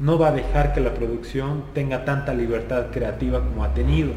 [0.00, 4.10] no va a dejar que la producción tenga tanta libertad creativa como ha tenido.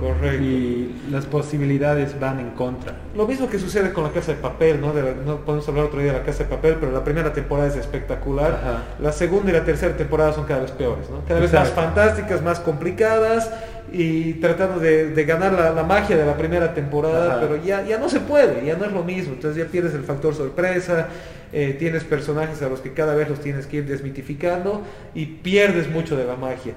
[0.00, 0.42] Correcto.
[0.44, 2.92] Y las posibilidades van en contra.
[3.16, 4.92] Lo mismo que sucede con la Casa de Papel, ¿no?
[4.92, 7.32] De la- no podemos hablar otro día de la Casa de Papel, pero la primera
[7.32, 8.52] temporada es espectacular.
[8.52, 8.82] Ajá.
[9.00, 11.22] La segunda y la tercera temporada son cada vez peores, ¿no?
[11.26, 13.50] Cada vez más fantásticas, más complicadas
[13.92, 17.40] y tratando de, de ganar la, la magia de la primera temporada, Ajá.
[17.40, 19.34] pero ya, ya no se puede, ya no es lo mismo.
[19.34, 21.08] Entonces ya pierdes el factor sorpresa,
[21.52, 24.82] eh, tienes personajes a los que cada vez los tienes que ir desmitificando
[25.14, 26.74] y pierdes mucho de la magia.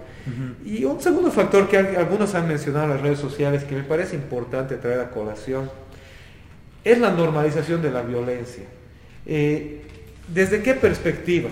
[0.65, 3.83] Y un segundo factor que al- algunos han mencionado en las redes sociales que me
[3.83, 5.69] parece importante traer a colación
[6.83, 8.63] es la normalización de la violencia.
[9.25, 9.81] Eh,
[10.33, 11.49] ¿Desde qué perspectiva?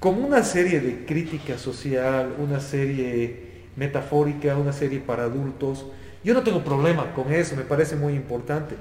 [0.00, 5.86] Como una serie de crítica social, una serie metafórica, una serie para adultos,
[6.24, 8.74] yo no tengo problema con eso, me parece muy importante.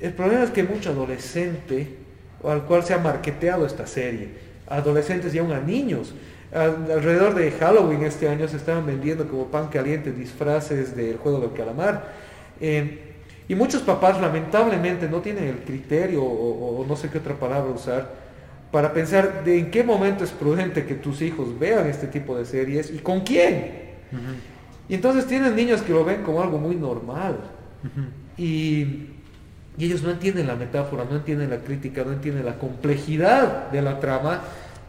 [0.00, 1.96] El problema es que mucho adolescente
[2.44, 4.28] al cual se ha marketeado esta serie,
[4.68, 6.14] adolescentes y aún a niños,
[6.52, 11.40] al- alrededor de Halloween este año se estaban vendiendo como pan caliente disfraces del juego
[11.40, 12.12] del calamar.
[12.60, 13.04] Eh,
[13.48, 17.70] y muchos papás lamentablemente no tienen el criterio o, o no sé qué otra palabra
[17.72, 18.10] usar
[18.70, 22.44] para pensar de en qué momento es prudente que tus hijos vean este tipo de
[22.44, 23.87] series y con quién.
[24.88, 27.38] Y entonces tienen niños que lo ven como algo muy normal.
[28.36, 28.80] Y,
[29.76, 33.82] y ellos no entienden la metáfora, no entienden la crítica, no entienden la complejidad de
[33.82, 34.42] la trama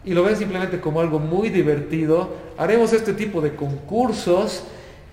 [0.05, 2.36] y lo ven simplemente como algo muy divertido.
[2.58, 4.63] Haremos este tipo de concursos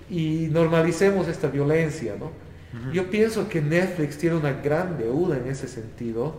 [0.09, 2.31] y normalicemos esta violencia, ¿no?
[2.93, 6.35] Yo pienso que Netflix tiene una gran deuda en ese sentido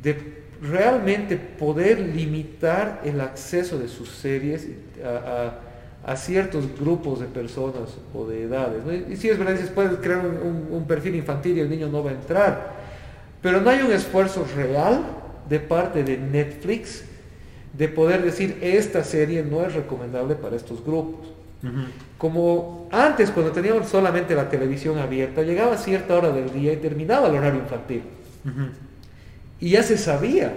[0.00, 4.68] de realmente poder limitar el acceso de sus series
[5.04, 5.60] a, a-
[6.06, 8.84] a ciertos grupos de personas o de edades.
[8.86, 8.94] ¿no?
[8.94, 11.68] Y, y si es verdad, dices, puedes crear un, un- un perfil infantil y el
[11.68, 12.76] niño no va a entrar.
[13.42, 15.02] Pero no hay un esfuerzo real
[15.48, 17.04] de parte de Netflix
[17.76, 21.26] de poder decir, esta serie no es recomendable para estos grupos.
[22.16, 26.76] Como antes, cuando teníamos solamente la televisión abierta, llegaba a cierta hora del día y
[26.76, 28.02] terminaba el horario infantil.
[29.60, 30.52] Y ya se sabía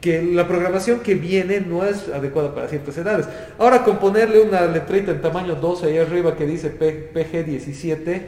[0.00, 3.26] que la programación que viene no es adecuada para ciertas edades.
[3.58, 8.22] Ahora con ponerle una letrita en tamaño 12 ahí arriba que dice P- PG17,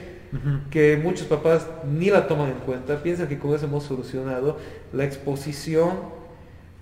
[0.70, 4.58] que muchos papás ni la toman en cuenta, piensan que con eso hemos solucionado
[4.92, 5.90] la exposición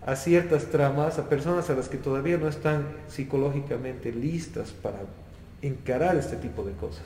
[0.07, 4.98] a ciertas tramas, a personas a las que todavía no están psicológicamente listas para
[5.61, 7.05] encarar este tipo de cosas.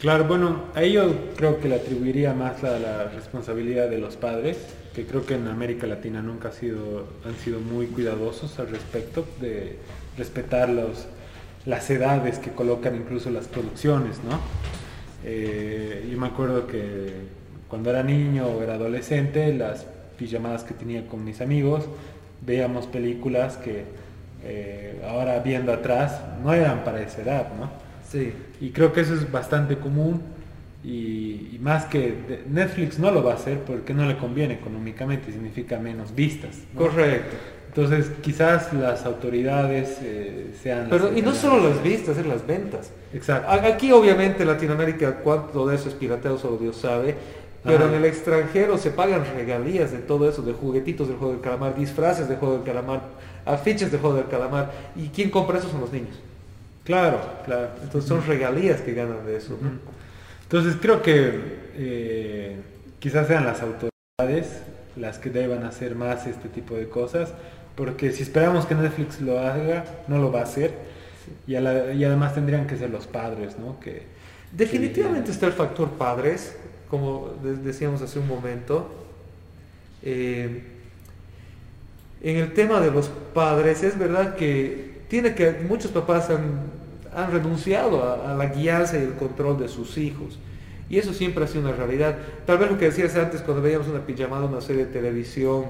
[0.00, 4.58] Claro, bueno, ahí yo creo que le atribuiría más la, la responsabilidad de los padres,
[4.96, 9.26] que creo que en América Latina nunca ha sido, han sido muy cuidadosos al respecto
[9.42, 9.76] de
[10.16, 11.06] respetar los,
[11.66, 14.40] las edades que colocan incluso las producciones, ¿no?
[15.22, 17.12] Eh, yo me acuerdo que
[17.68, 19.84] cuando era niño o era adolescente, las
[20.16, 21.84] pijamadas que tenía con mis amigos,
[22.40, 23.84] veíamos películas que
[24.44, 27.68] eh, ahora viendo atrás no eran para esa edad, ¿no?
[28.10, 28.32] Sí.
[28.62, 30.22] Y creo que eso es bastante común
[30.86, 34.54] y, y más que de- Netflix no lo va a hacer porque no le conviene
[34.54, 36.56] económicamente, significa menos vistas.
[36.72, 36.82] ¿no?
[36.82, 37.36] Correcto.
[37.68, 40.88] Entonces quizás las autoridades eh, sean...
[40.88, 42.90] las Pero, y no solo las vistas, es las ventas.
[43.12, 43.50] Exacto.
[43.50, 47.16] Aquí obviamente en Latinoamérica cuánto de eso es pirateo solo Dios sabe,
[47.64, 47.88] pero Ajá.
[47.88, 51.76] en el extranjero se pagan regalías de todo eso, de juguetitos del juego del calamar,
[51.76, 53.02] disfraces del juego del calamar,
[53.44, 56.16] afiches del juego del calamar, y quién compra eso son los niños.
[56.84, 57.70] Claro, claro.
[57.82, 59.58] Entonces son regalías que ganan de eso.
[60.46, 61.32] Entonces creo que
[61.76, 62.56] eh,
[62.98, 64.62] quizás sean las autoridades
[64.96, 67.32] las que deban hacer más este tipo de cosas,
[67.74, 70.72] porque si esperamos que Netflix lo haga, no lo va a hacer.
[71.46, 73.78] Y, a la- y además tendrían que ser los padres, ¿no?
[73.80, 74.04] Que,
[74.52, 76.56] Definitivamente que- está el factor padres,
[76.88, 78.88] como de- decíamos hace un momento.
[80.02, 80.62] Eh,
[82.22, 86.60] en el tema de los padres, es verdad que tiene que muchos papás han,
[87.16, 90.38] han renunciado a, la guianza y el control de sus hijos.
[90.90, 92.18] Y eso siempre ha sido una realidad.
[92.44, 95.64] Tal vez lo que decías antes cuando veíamos una pijamada, una serie de televisión,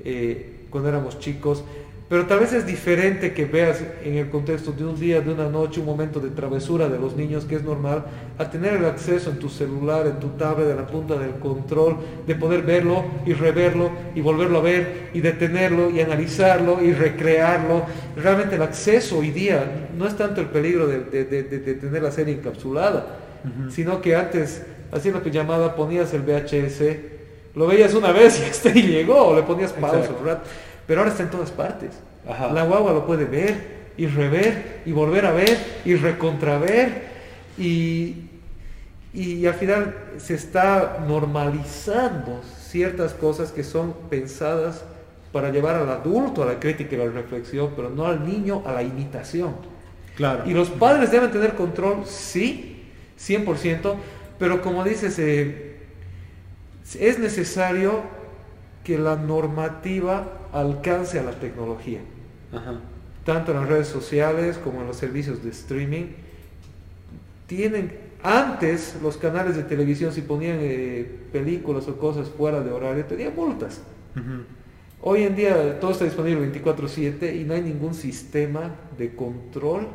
[0.00, 1.62] eh, cuando éramos chicos,
[2.10, 5.48] Pero tal vez es diferente que veas en el contexto de un día, de una
[5.48, 8.04] noche, un momento de travesura de los niños, que es normal,
[8.36, 11.98] a tener el acceso en tu celular, en tu tablet, de la punta del control,
[12.26, 17.84] de poder verlo y reverlo y volverlo a ver y detenerlo y analizarlo y recrearlo.
[18.16, 23.06] Realmente el acceso hoy día no es tanto el peligro de, tener la serie encapsulada,
[23.68, 26.82] sino que antes, lo que llamaba, ponías el VHS,
[27.54, 30.10] lo veías una vez y hasta ahí llegó, o le ponías pausa,
[30.90, 31.90] pero ahora está en todas partes.
[32.26, 37.04] La guagua lo puede ver y rever y volver a ver y recontraver
[37.56, 38.24] y,
[39.14, 44.82] y al final se está normalizando ciertas cosas que son pensadas
[45.30, 48.72] para llevar al adulto a la crítica y la reflexión, pero no al niño a
[48.72, 49.54] la imitación.
[50.16, 50.42] Claro.
[50.44, 52.82] Y los padres deben tener control, sí,
[53.16, 53.94] 100%,
[54.40, 55.76] pero como dices, eh,
[56.98, 58.00] es necesario
[58.82, 62.00] que la normativa alcance a la tecnología.
[63.24, 66.06] Tanto en las redes sociales como en los servicios de streaming.
[67.46, 73.04] Tienen, antes los canales de televisión si ponían eh, películas o cosas fuera de horario
[73.04, 73.80] tenían multas.
[75.02, 79.88] Hoy en día todo está disponible 24/7 y no hay ningún sistema de control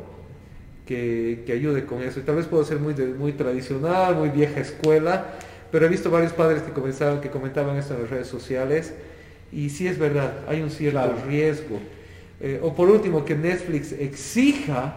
[0.84, 2.20] que, ayude con eso.
[2.20, 5.34] Y tal vez puedo ser muy, muy tradicional, muy vieja escuela,
[5.70, 8.94] pero he visto varios padres que, comenzaban, que comentaban esto en las redes sociales
[9.56, 11.80] y sí es verdad, hay un cierto riesgo.
[12.42, 14.94] Eh, o por último, que Netflix exija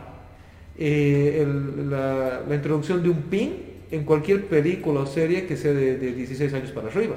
[0.78, 1.48] eh,
[1.89, 3.54] la, introducción de un PIN
[3.89, 7.15] en cualquier película o serie que sea de, 16 años para arriba.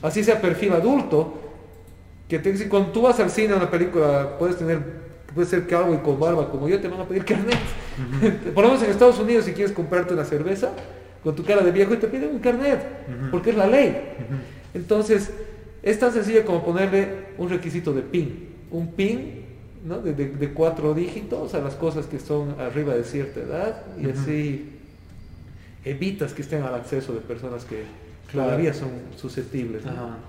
[0.00, 1.38] Así sea perfil adulto,
[2.28, 4.78] que te, cuando tú vas al cine a una película, puedes tener,
[5.34, 7.58] puede ser calvo y con barba, como yo, te van a pedir carnet.
[8.54, 10.72] por lo menos en Estados Unidos, si quieres comprarte una cerveza,
[11.22, 12.80] con tu cara de viejo, y te piden un carnet,
[13.30, 13.96] porque es la ley.
[14.72, 15.30] Entonces,
[15.84, 18.48] es tan sencillo como ponerle un requisito de PIN.
[18.70, 19.44] Un PIN
[19.84, 24.70] de, cuatro dígitos a las cosas que son arriba de cierta edad y así
[25.84, 27.82] evitas que estén al acceso de personas que
[28.32, 29.82] todavía son susceptibles.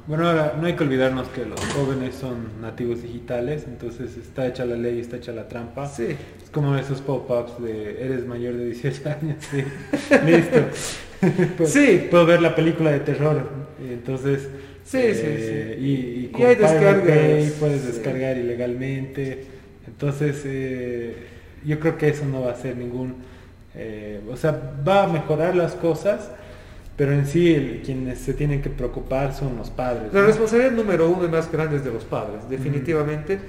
[0.07, 4.65] Bueno, ahora no hay que olvidarnos que los jóvenes son nativos digitales, entonces está hecha
[4.65, 5.87] la ley, está hecha la trampa.
[5.87, 6.07] Sí.
[6.43, 9.63] Es como esos pop-ups de eres mayor de 18 años, sí.
[10.25, 11.65] listo.
[11.65, 12.07] sí.
[12.11, 13.49] Puedo ver la película de terror.
[13.79, 14.49] Entonces,
[14.85, 15.75] Sí, sí, sí.
[15.79, 17.51] Y, y, y hay descargas.
[17.59, 19.45] puedes descargar ilegalmente.
[19.87, 21.15] Entonces, eh,
[21.65, 23.15] yo creo que eso no va a ser ningún...
[23.73, 26.31] Eh, o sea, va a mejorar las cosas,
[26.95, 30.13] pero en sí quienes se tienen que preocupar son los padres.
[30.13, 33.39] La responsabilidad número uno y más grande es de los padres, definitivamente.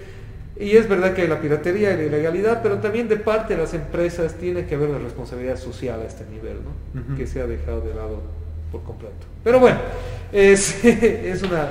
[0.59, 3.61] Y es verdad que hay la piratería y la ilegalidad, pero también de parte de
[3.61, 7.17] las empresas tiene que haber la responsabilidad social a este nivel, ¿no?
[7.17, 8.23] Que se ha dejado de lado
[8.71, 9.27] por completo.
[9.43, 9.79] Pero bueno,
[10.33, 11.69] es, es una,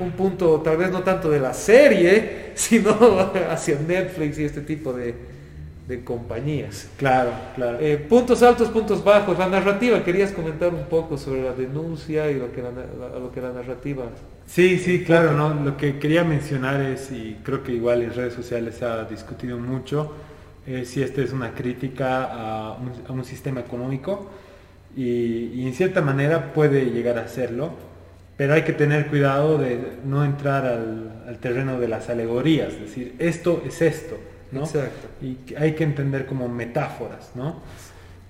[0.00, 2.96] un punto tal vez no tanto de la serie, sino
[3.50, 5.14] hacia Netflix y este tipo de,
[5.86, 6.88] de compañías.
[6.96, 7.78] Claro, claro.
[7.80, 9.38] Eh, puntos altos, puntos bajos.
[9.38, 12.70] La narrativa, querías comentar un poco sobre la denuncia y lo que la,
[13.18, 14.04] lo que la narrativa...
[14.46, 15.52] Sí, sí, claro, ¿no?
[15.52, 19.58] Lo que quería mencionar es, y creo que igual en redes sociales se ha discutido
[19.58, 20.14] mucho,
[20.84, 24.30] si esta es una crítica a un, a un sistema económico
[24.96, 27.72] y, en cierta manera puede llegar a serlo,
[28.36, 33.14] pero hay que tener cuidado de no entrar al, terreno de las alegorías, es decir,
[33.18, 34.18] esto es esto,
[34.50, 34.64] ¿no?
[34.64, 35.08] Exacto.
[35.20, 37.62] Y hay que entender como metáforas, ¿no?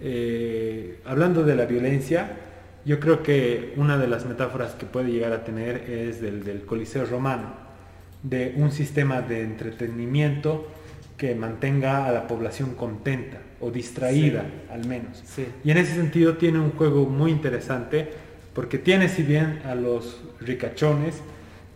[0.00, 2.36] Eh, hablando de la violencia,
[2.84, 6.62] yo creo que una de las metáforas que puede llegar a tener es del, del
[6.62, 7.54] Coliseo romano,
[8.22, 10.66] de un sistema de entretenimiento
[11.16, 15.22] que mantenga a la población contenta o distraída al menos.
[15.64, 18.08] Y en ese sentido tiene un juego muy interesante
[18.54, 21.20] porque tiene si bien a los ricachones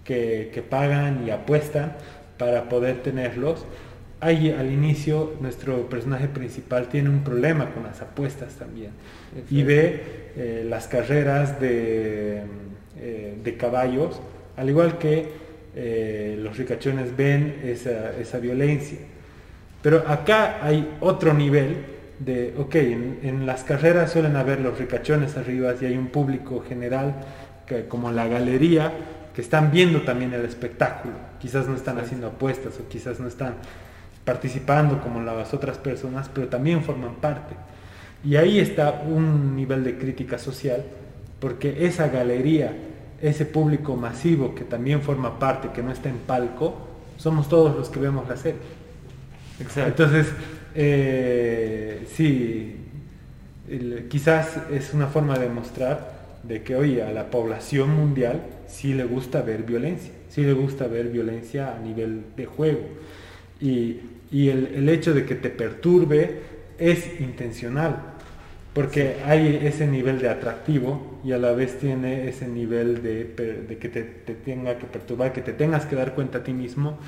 [0.05, 1.97] que, pagan y apuestan
[2.39, 3.65] para poder tenerlos,
[4.21, 8.91] ahí al inicio nuestro personaje principal tiene un problema con las apuestas también
[9.51, 10.03] y ve
[10.37, 12.43] eh, las carreras de,
[12.99, 14.21] eh, de, caballos,
[14.57, 15.29] al igual que
[15.75, 18.99] eh, los ricachones ven esa, esa violencia.
[19.83, 21.85] Pero acá hay otro nivel
[22.21, 27.15] de, ok, en, las carreras suelen haber los ricachones arriba y hay un público general,
[27.67, 28.93] que, como la galería,
[29.35, 31.15] que están viendo también el espectáculo.
[31.41, 33.55] Quizás no están haciendo apuestas o quizás no están
[34.25, 37.55] participando como las otras personas, pero también forman parte.
[38.25, 40.85] Y ahí está un nivel de crítica social,
[41.41, 42.73] porque esa galería,
[43.21, 46.75] ese público masivo que también forma parte, que no está en palco,
[47.17, 48.61] somos todos los que vemos la serie.
[49.59, 50.27] Entonces,
[50.75, 52.77] eh, sí,
[54.09, 59.05] quizás es una forma de mostrar de que, oye, a la población mundial sí le
[59.05, 62.81] gusta ver violencia, sí le gusta ver violencia a nivel de juego.
[63.61, 64.01] Y,
[64.33, 66.41] el, hecho de que te perturbe
[66.79, 67.97] es intencional,
[68.73, 73.89] porque hay ese nivel de atractivo y a la vez tiene ese nivel de, que
[73.89, 76.99] te, tenga que perturbar, que te tengas que dar cuenta a ti mismo,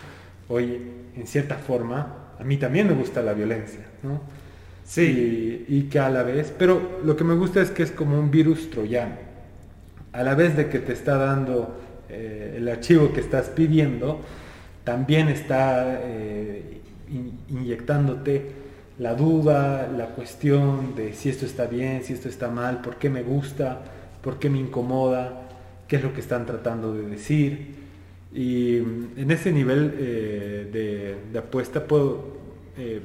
[0.49, 0.81] oye,
[1.17, 4.21] en cierta forma, a mí también me gusta la violencia, ¿no?
[4.85, 5.65] Sí.
[5.69, 8.31] Y, que a la vez, pero lo que me gusta es que es como un
[8.31, 9.17] virus troyano.
[10.13, 14.21] A la vez de que te está dando eh, el archivo que estás pidiendo,
[14.85, 16.81] también está eh,
[17.49, 18.53] inyectándote
[18.99, 23.11] la duda, la cuestión de si esto está bien, si esto está mal, por qué
[23.11, 23.81] me gusta,
[24.23, 25.49] por qué me incomoda,
[25.89, 27.84] qué es lo que están tratando de decir.
[28.35, 31.85] Y en ese nivel eh, de, apuesta
[32.77, 33.01] eh,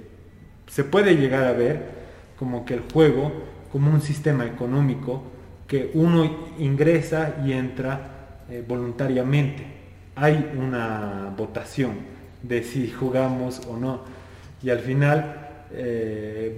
[0.68, 2.00] se puede llegar a ver
[2.38, 3.32] como que el juego
[3.72, 5.22] como un sistema económico
[5.68, 9.64] que uno ingresa y entra eh, voluntariamente.
[10.16, 11.92] Hay una votación
[12.42, 14.02] de si jugamos o no.
[14.64, 15.46] Y al final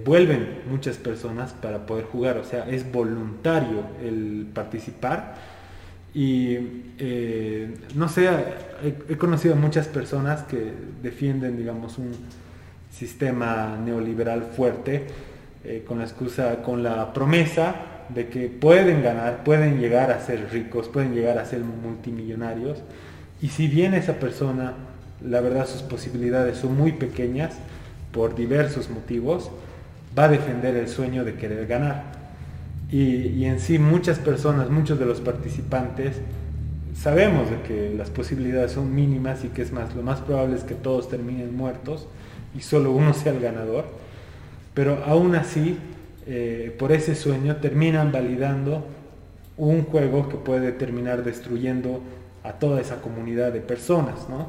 [0.06, 5.34] vuelven muchas personas para poder jugar, o sea, es voluntario el participar.
[6.14, 6.58] Y
[6.98, 8.28] eh, no sé,
[9.08, 12.12] he, conocido a muchas personas que defienden, digamos, un
[12.90, 15.06] sistema neoliberal fuerte
[15.64, 17.74] eh, con la excusa, con la promesa
[18.10, 22.82] de que pueden ganar, pueden llegar a ser ricos, pueden llegar a ser multimillonarios.
[23.40, 24.74] Y si bien esa persona,
[25.24, 27.54] la verdad, sus posibilidades son muy pequeñas,
[28.12, 29.50] por diversos motivos,
[30.16, 32.11] va a defender el sueño de querer ganar.
[32.92, 36.16] Y, en sí muchas personas, muchos de los participantes,
[36.94, 40.62] sabemos de que las posibilidades son mínimas y que es más, lo más probable es
[40.62, 42.06] que todos terminen muertos
[42.54, 43.86] y solo uno sea el ganador,
[44.74, 45.78] pero aún así,
[46.26, 48.84] eh, por ese sueño terminan validando
[49.56, 52.02] un juego que puede terminar destruyendo
[52.44, 54.48] a toda esa comunidad de personas, ¿no?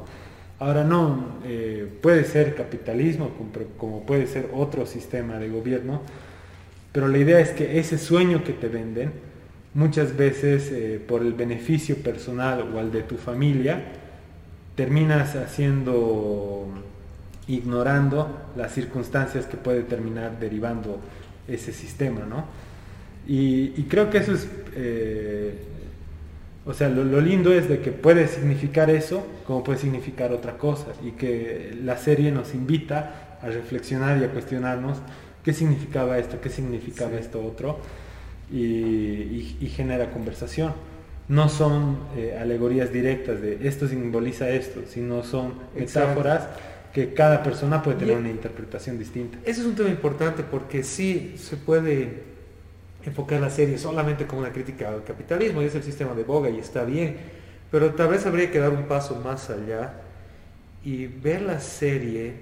[0.58, 3.30] Ahora no, eh, puede ser capitalismo
[3.78, 6.02] como puede ser otro sistema de gobierno,
[6.94, 9.10] pero la idea es que ese sueño que te venden,
[9.74, 13.82] muchas veces eh, por el beneficio personal o al de tu familia,
[14.76, 16.68] terminas haciendo,
[17.48, 21.00] ignorando las circunstancias que puede terminar derivando
[21.48, 22.44] ese sistema, ¿no?
[23.26, 25.54] Y, creo que eso es eh,
[26.66, 30.86] o sea, lo, lindo es de que puede significar eso como puede significar otra cosa
[31.04, 34.98] y que la serie nos invita a reflexionar y a cuestionarnos
[35.44, 37.78] qué significaba esto, qué significaba esto otro
[38.50, 40.72] y, genera conversación.
[41.26, 46.48] No son eh, alegorías directas de esto simboliza esto, sino son metáforas
[46.92, 49.38] que cada persona puede tener una interpretación distinta.
[49.44, 52.22] Ese es un tema importante porque sí se puede
[53.04, 56.48] enfocar la serie solamente como una crítica al capitalismo y es el sistema de boga
[56.50, 57.16] y está bien,
[57.70, 59.94] pero tal vez habría que dar un paso más allá
[60.84, 62.34] y ver la serie,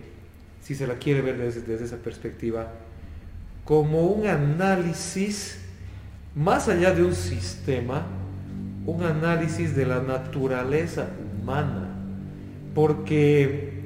[0.62, 2.72] si se la quiere ver desde, esa perspectiva,
[3.64, 5.58] como un análisis
[6.34, 8.06] más allá de un sistema,
[8.86, 11.08] un análisis de la naturaleza
[11.40, 11.88] humana,
[12.74, 13.82] porque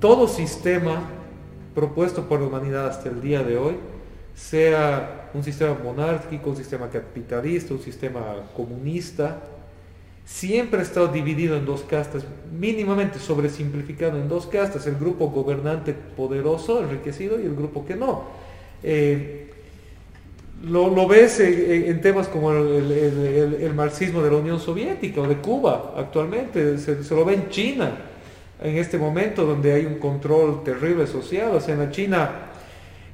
[0.00, 1.02] todo sistema
[1.74, 3.76] propuesto por la humanidad hasta el día de hoy,
[4.34, 8.20] sea un sistema monárquico, un sistema capitalista, un sistema
[8.56, 9.38] comunista,
[10.24, 12.24] siempre ha estado dividido en dos castas,
[12.58, 18.49] mínimamente sobresimplificado en dos castas, el grupo gobernante poderoso, enriquecido, y el grupo que no.
[18.82, 19.50] Eh,
[20.64, 26.78] lo, ves en, temas como el, marxismo de la Unión Soviética o de Cuba actualmente,
[26.78, 27.92] se, se, lo ve en China
[28.62, 32.50] en este momento donde hay un control terrible social, o sea, en la China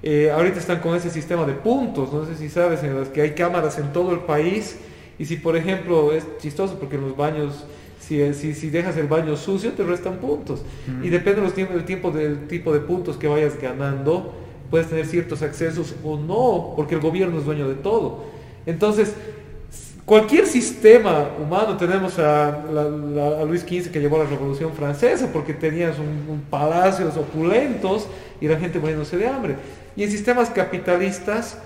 [0.02, 3.22] eh, ahorita están con ese sistema de puntos, no sé si sabes, en los que
[3.22, 4.78] hay cámaras en todo el país.
[5.18, 7.64] Y si por ejemplo es chistoso porque en los baños,
[7.98, 10.62] si, si, dejas el baño sucio te restan puntos.
[11.02, 14.34] Y depende los tiempos, del, tiempo, del tipo de puntos que vayas ganando,
[14.66, 18.24] puedes tener ciertos accesos o no, porque el gobierno es dueño de todo.
[18.66, 19.14] Entonces,
[20.04, 22.64] cualquier sistema humano, tenemos a,
[23.46, 28.06] Luis XV que llevó a la Revolución Francesa porque tenías un, palacios opulentos
[28.40, 29.56] y la gente muriéndose de hambre.
[29.96, 31.58] Y en sistemas capitalistas,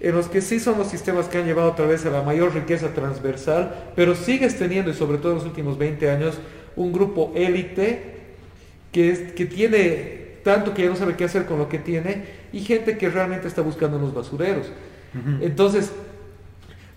[0.00, 2.54] en los que sí son los sistemas que han llevado otra vez a la mayor
[2.54, 6.38] riqueza transversal, pero sigues teniendo, y sobre todo en los últimos 20 años,
[6.76, 8.16] un grupo élite
[8.92, 10.17] que, que tiene
[10.48, 12.24] tanto que ya no sabe qué hacer con lo que tiene,
[12.54, 14.72] y gente que realmente está buscando en los basureros.
[15.42, 15.92] Entonces,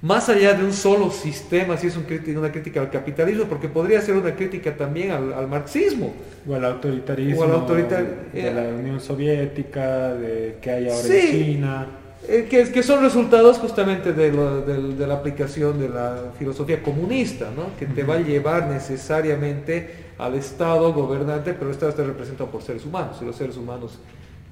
[0.02, 4.16] más allá de un solo sistema, si es una crítica al capitalismo, porque podría ser
[4.16, 6.14] una crítica también al, marxismo.
[6.48, 7.42] O al autoritarismo.
[7.42, 11.88] O al autoritar de la Unión Soviética, de que hay ahora en China.
[12.30, 17.76] eh, que, que, son resultados justamente de, de, la aplicación de la filosofía comunista, ¿no?
[17.78, 22.62] que te va a llevar necesariamente al Estado gobernante, pero el Estado está representado por
[22.62, 23.98] seres humanos, y los seres humanos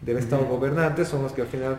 [0.02, 1.78] del Estado gobernante son los que al final...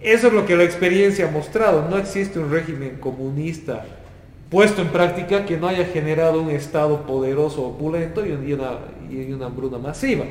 [0.00, 3.84] Eso es lo que la experiencia ha mostrado, no existe un régimen comunista
[4.50, 8.78] puesto en práctica que no haya generado un Estado poderoso, opulento y una,
[9.10, 10.24] y una hambruna masiva.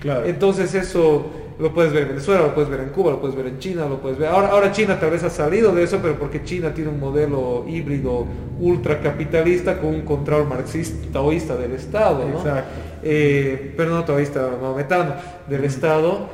[0.00, 0.26] Claro.
[0.26, 3.46] Entonces eso lo puedes ver en Venezuela, lo puedes ver en Cuba, lo puedes ver
[3.46, 4.28] en China, lo puedes ver.
[4.28, 7.64] Ahora, ahora China tal vez ha salido de eso, pero porque China tiene un modelo
[7.68, 8.26] híbrido
[8.58, 12.42] ultracapitalista con un control marxista taoísta del Estado, ¿no?
[13.02, 15.14] Eh, pero no taoísta maometano
[15.48, 16.28] del Estado.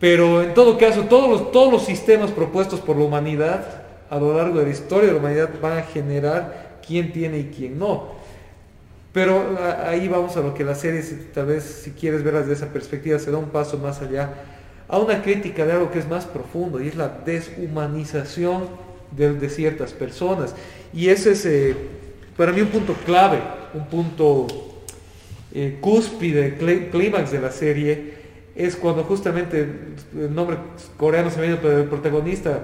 [0.00, 3.64] Pero en todo caso, todos los, todos los sistemas propuestos por la humanidad
[4.08, 7.44] a lo largo de la historia de la humanidad van a generar quién tiene y
[7.56, 8.19] quién no.
[9.12, 11.02] Pero ahí vamos a lo que la serie,
[11.34, 14.34] tal vez si quieres verlas de esa perspectiva, se da un paso más allá
[14.88, 18.68] a una crítica de algo que es más profundo y es la deshumanización
[19.10, 20.54] de, ciertas personas.
[20.92, 21.76] Y ese es eh,
[22.36, 23.40] para mí un punto clave,
[23.74, 24.46] un punto
[25.52, 26.56] eh, cúspide,
[26.90, 28.14] clímax de la serie,
[28.54, 29.68] es cuando justamente
[30.14, 30.56] el nombre
[30.96, 32.60] coreano se viene, pero el protagonista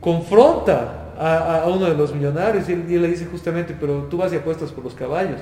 [0.00, 4.36] confronta a, uno de los millonarios y él, le dice justamente, pero tú vas y
[4.36, 5.40] apuestas por los caballos.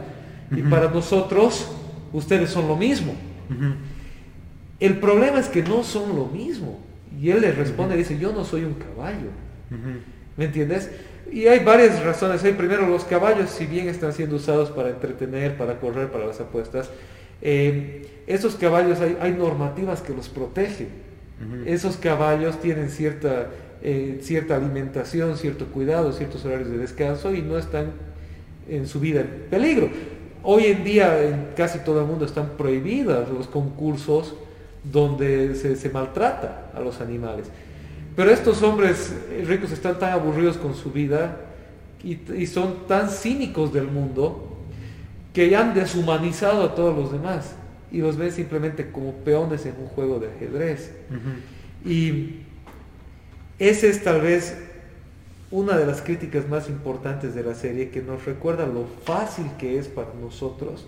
[0.51, 1.69] Y para nosotros,
[2.13, 3.15] ustedes son lo mismo.
[4.79, 6.81] El problema es que no son lo mismo.
[7.21, 9.31] Y él le responde, dice, yo no soy un caballo.
[10.37, 10.91] ¿Me entiendes?
[11.33, 12.45] Y hay varias razones.
[12.45, 16.41] Hay primero, los caballos, si bien están siendo usados para entretener, para correr, para las
[16.41, 16.91] apuestas,
[17.43, 21.07] eh, esos caballos hay, hay, normativas que los protegen.
[21.67, 23.49] Esos caballos tienen cierta
[23.83, 27.93] eh, cierta alimentación, cierto cuidado, ciertos horarios de descanso y no están
[28.69, 29.91] en su vida en peligro.
[30.49, 34.37] Hoy en día en casi todo el mundo están prohibidos los concursos
[34.85, 37.49] donde se, maltrata a los animales.
[38.15, 39.13] Pero estos hombres
[39.45, 41.37] ricos están tan aburridos con su vida
[42.01, 44.57] y, y, son tan cínicos del mundo
[45.35, 47.57] que ya han deshumanizado a todos los demás
[47.91, 50.93] y los ven simplemente como peones en un juego de ajedrez.
[51.85, 52.43] Y
[53.59, 54.57] esa es tal vez
[55.57, 59.79] una de las críticas más importantes de la serie que nos recuerda lo fácil que
[59.79, 60.87] es para nosotros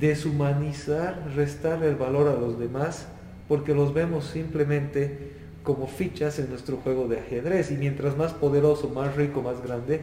[0.00, 3.06] deshumanizar, restarle el valor a los demás,
[3.46, 5.30] porque los vemos simplemente
[5.62, 7.70] como fichas en nuestro juego de ajedrez.
[7.70, 10.00] Y mientras más poderoso, más rico, más grande,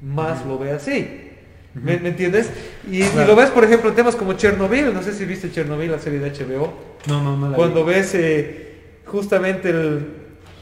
[0.00, 1.32] más lo ve así.
[1.74, 2.50] ¿Me, entiendes?
[2.88, 4.94] Y, lo ves, por ejemplo, en temas como Chernobyl.
[4.94, 6.72] No sé si viste Chernobyl, la serie de HBO.
[7.08, 7.56] No, no, no.
[7.56, 8.74] Cuando ves eh,
[9.06, 10.06] justamente el,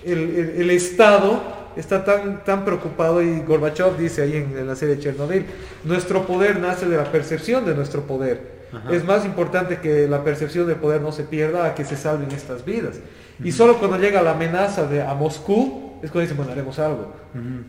[0.07, 5.47] el, Estado está tan, tan preocupado y Gorbachev dice ahí en, la serie de Chernobyl,
[5.85, 8.63] nuestro poder nace de la percepción de nuestro poder.
[8.91, 12.31] Es más importante que la percepción del poder no se pierda a que se salven
[12.31, 13.01] estas vidas.
[13.45, 17.13] Y solo cuando llega la amenaza de, a Moscú es cuando dicen, bueno, haremos algo.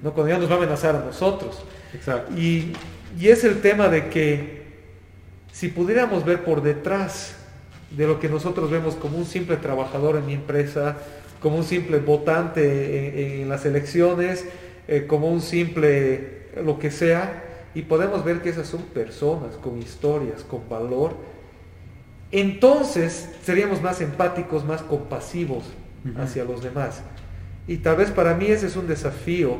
[0.01, 0.14] ¿no?
[0.14, 1.62] Cuando ya nos va a amenazar a nosotros.
[2.38, 2.74] Y,
[3.20, 4.64] y es el tema de que
[5.51, 7.36] si pudiéramos ver por detrás
[7.91, 10.97] de lo que nosotros vemos como un simple trabajador en mi empresa,
[11.43, 14.45] como un simple votante en, las elecciones,
[14.87, 17.43] eh, como un simple lo que sea,
[17.75, 21.17] y podemos ver que esas son personas con historias, con valor,
[22.31, 25.65] entonces seríamos más empáticos, más compasivos
[26.17, 27.01] hacia los demás.
[27.67, 29.57] Y tal vez para mí ese es un desafío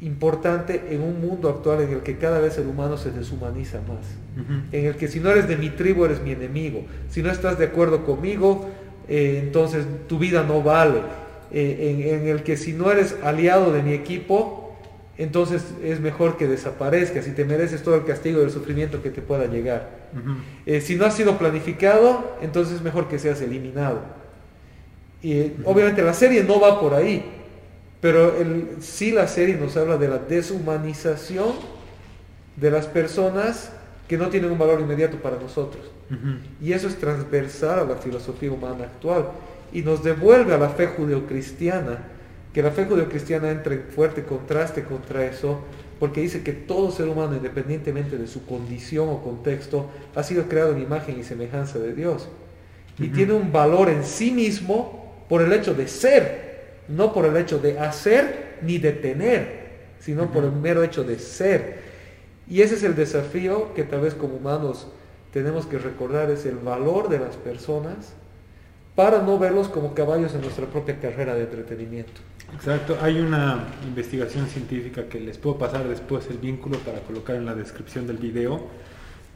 [0.00, 4.06] importante en un mundo actual en el que cada vez el humano se deshumaniza más.
[4.72, 6.84] En el que si no eres de mi tribu eres mi enemigo.
[7.10, 8.70] Si no estás de acuerdo conmigo,
[9.08, 11.00] eh, entonces tu vida no vale.
[11.50, 14.76] Eh, en, el que si no eres aliado de mi equipo,
[15.16, 19.10] entonces es mejor que desaparezcas y te mereces todo el castigo y el sufrimiento que
[19.10, 19.88] te pueda llegar.
[20.66, 24.02] Eh, si no has sido planificado, entonces es mejor que seas eliminado.
[25.22, 27.24] Y obviamente la serie no va por ahí,
[28.00, 31.52] pero el, sí la serie nos habla de la deshumanización
[32.56, 33.72] de las personas
[34.08, 35.84] que no tienen un valor inmediato para nosotros.
[36.62, 39.28] Y eso es transversal a la filosofía humana actual
[39.72, 41.98] y nos devuelve a la fe judeocristiana,
[42.54, 45.60] que la fe judeocristiana entra en fuerte contraste contra eso,
[46.00, 50.72] porque dice que todo ser humano, independientemente de su condición o contexto, ha sido creado
[50.72, 52.28] en imagen y semejanza de Dios.
[52.98, 57.36] Y tiene un valor en sí mismo por el hecho de ser, no por el
[57.36, 59.68] hecho de hacer ni de tener,
[60.00, 61.87] sino por el mero hecho de ser.
[62.48, 64.88] Y ese es el desafío que tal vez como humanos
[65.32, 68.14] tenemos que recordar, es el valor de las personas
[68.94, 72.20] para no verlos como caballos en nuestra propia carrera de entretenimiento.
[72.54, 77.44] Exacto, hay una investigación científica que les puedo pasar después el vínculo para colocar en
[77.44, 78.60] la descripción del video,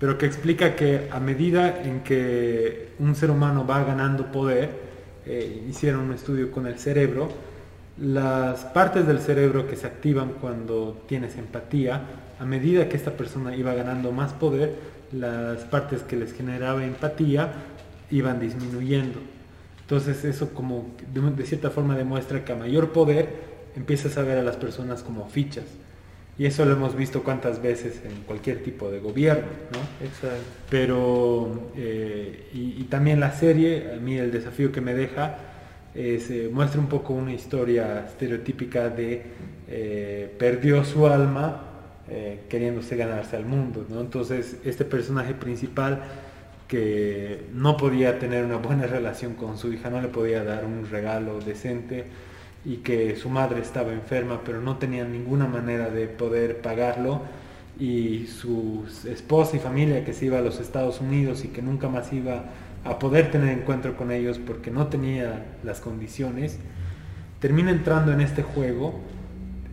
[0.00, 4.70] pero que explica que a medida en que un ser humano va ganando poder,
[5.26, 7.28] eh, hicieron un estudio con el cerebro,
[7.98, 12.02] las partes del cerebro que se activan cuando tienes empatía,
[12.42, 14.74] a medida que esta persona iba ganando más poder,
[15.12, 17.52] las partes que les generaba empatía
[18.10, 19.20] iban disminuyendo.
[19.82, 23.28] Entonces eso como de, cierta forma demuestra que a mayor poder
[23.76, 25.66] empiezas a ver a las personas como fichas.
[26.36, 30.04] Y eso lo hemos visto cuantas veces en cualquier tipo de gobierno, ¿no?
[30.04, 30.42] Exacto.
[30.68, 35.36] Pero, eh, y, también la serie, a mí el desafío que me deja
[35.94, 39.22] es, eh, muestra un poco una historia estereotípica de
[39.68, 41.68] eh, perdió su alma
[42.48, 43.86] queriéndose ganarse al mundo.
[43.98, 46.02] Entonces, este personaje principal
[46.68, 50.88] que no podía tener una buena relación con su hija, no le podía dar un
[50.90, 52.06] regalo decente,
[52.64, 57.22] y que su madre estaba enferma pero no tenía ninguna manera de poder pagarlo
[57.78, 61.88] y su esposa y familia que se iba a los Estados Unidos y que nunca
[61.88, 62.44] más iba
[62.84, 66.58] a poder tener encuentro con ellos porque no tenía las condiciones,
[67.40, 69.00] termina entrando en este juego,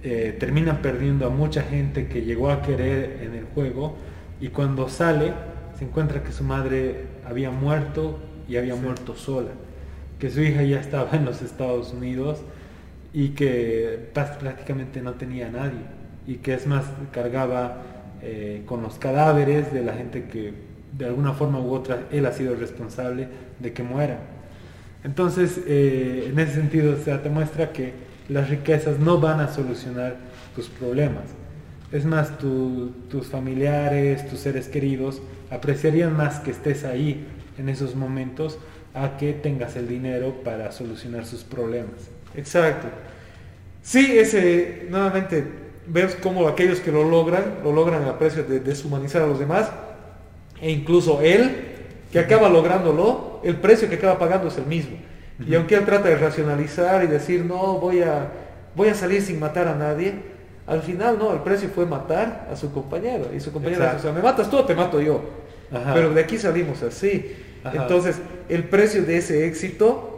[0.04, 3.96] eh, termina perdiendo a mucha gente que llegó a querer en el juego
[4.40, 5.34] y cuando sale
[5.78, 9.52] se encuentra que su madre había muerto y había muerto sola,
[10.20, 12.42] que su hija ya estaba en los Estados Unidos
[13.14, 15.82] y que prácticamente no tenía nadie
[16.28, 17.82] y que es más cargaba
[18.22, 20.54] eh, con los cadáveres de la gente que
[20.98, 23.28] de alguna forma u otra él ha sido responsable
[23.60, 24.20] de que muera.
[25.04, 27.94] Entonces, eh, en ese sentido, se te muestra que
[28.30, 30.18] las riquezas no van a solucionar
[30.56, 31.26] tus problemas.
[31.92, 37.26] Es más, tus familiares, tus seres queridos apreciarían más que estés ahí
[37.58, 38.60] en esos momentos
[38.94, 42.10] a que tengas el dinero para solucionar sus problemas.
[42.36, 42.88] Exacto.
[43.82, 45.44] Sí, ese, nuevamente,
[45.88, 49.72] ves cómo aquellos que lo logran, lo logran a precio de deshumanizar a los demás,
[50.62, 51.56] e incluso él,
[52.12, 54.98] que acaba lográndolo, el precio que acaba pagando es el mismo.
[55.46, 58.28] Y aunque él trata de racionalizar y decir, no, voy a,
[58.76, 60.16] voy a salir sin matar a nadie,
[60.68, 63.30] al final no, el precio fue matar a su compañero.
[63.36, 65.22] Y su compañero dice, o sea, me matas tú o te mato yo.
[65.94, 67.36] Pero de aquí salimos así.
[67.74, 68.18] Entonces,
[68.50, 70.10] el precio de ese éxito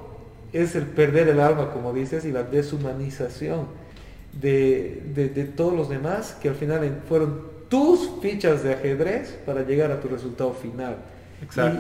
[0.54, 3.68] es el perder el alma, como dices, y la deshumanización
[4.34, 10.00] de, todos los demás, que al final fueron tus fichas de ajedrez para llegar a
[10.00, 10.98] tu resultado final.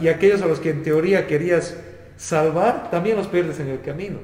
[0.01, 1.75] Y, aquellos a los que en teoría querías
[2.21, 4.19] salvar, también los pierdes en el camino,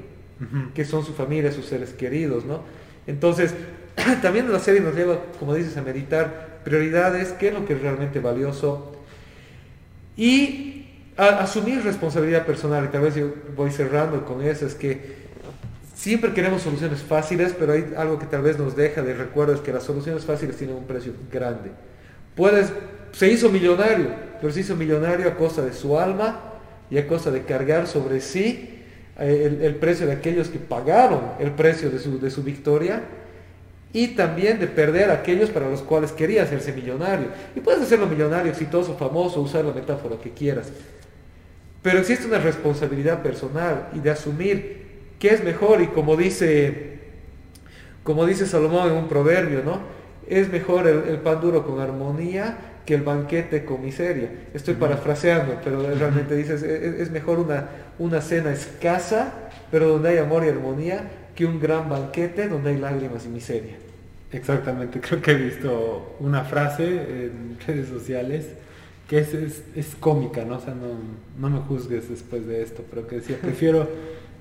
[0.72, 2.60] que son su familia, sus seres queridos, ¿no?
[3.08, 3.54] Entonces,
[4.22, 7.82] también la serie nos lleva, como dices, a meditar prioridades, qué es lo que es
[7.82, 8.92] realmente valioso.
[10.16, 10.86] Y
[11.16, 15.26] asumir responsabilidad personal, y tal vez yo voy cerrando con eso, es que
[15.92, 19.60] siempre queremos soluciones fáciles, pero hay algo que tal vez nos deja de recuerdo, es
[19.60, 21.72] que las soluciones fáciles tienen un precio grande.
[22.36, 22.72] Puedes,
[23.10, 26.47] se hizo millonario, pero se hizo millonario a costa de su alma
[26.90, 28.82] y a costa de cargar sobre sí
[29.18, 33.02] eh, el, precio de aquellos que pagaron el precio de su, de su victoria
[33.92, 37.28] y también de perder a aquellos para los cuales quería hacerse millonario.
[37.56, 40.70] Y puedes hacerlo millonario, exitoso, famoso, usar la metáfora que quieras.
[41.82, 44.78] Pero existe una responsabilidad personal y de asumir
[45.18, 46.98] qué es mejor y como dice,
[48.02, 49.80] como dice Salomón en un proverbio, ¿no?
[50.28, 52.56] Es mejor el, pan duro con armonía
[52.88, 54.30] que el banquete con miseria.
[54.54, 57.68] Estoy parafraseando, pero realmente dices, es, mejor una,
[57.98, 61.02] una cena escasa, pero donde hay amor y armonía,
[61.34, 63.74] que un gran banquete donde hay lágrimas y miseria.
[64.32, 68.46] Exactamente, creo que he visto una frase en redes sociales
[69.06, 70.56] que es, es, cómica, ¿no?
[70.56, 70.86] O sea, no,
[71.38, 73.86] no, me juzgues después de esto, pero que decía, prefiero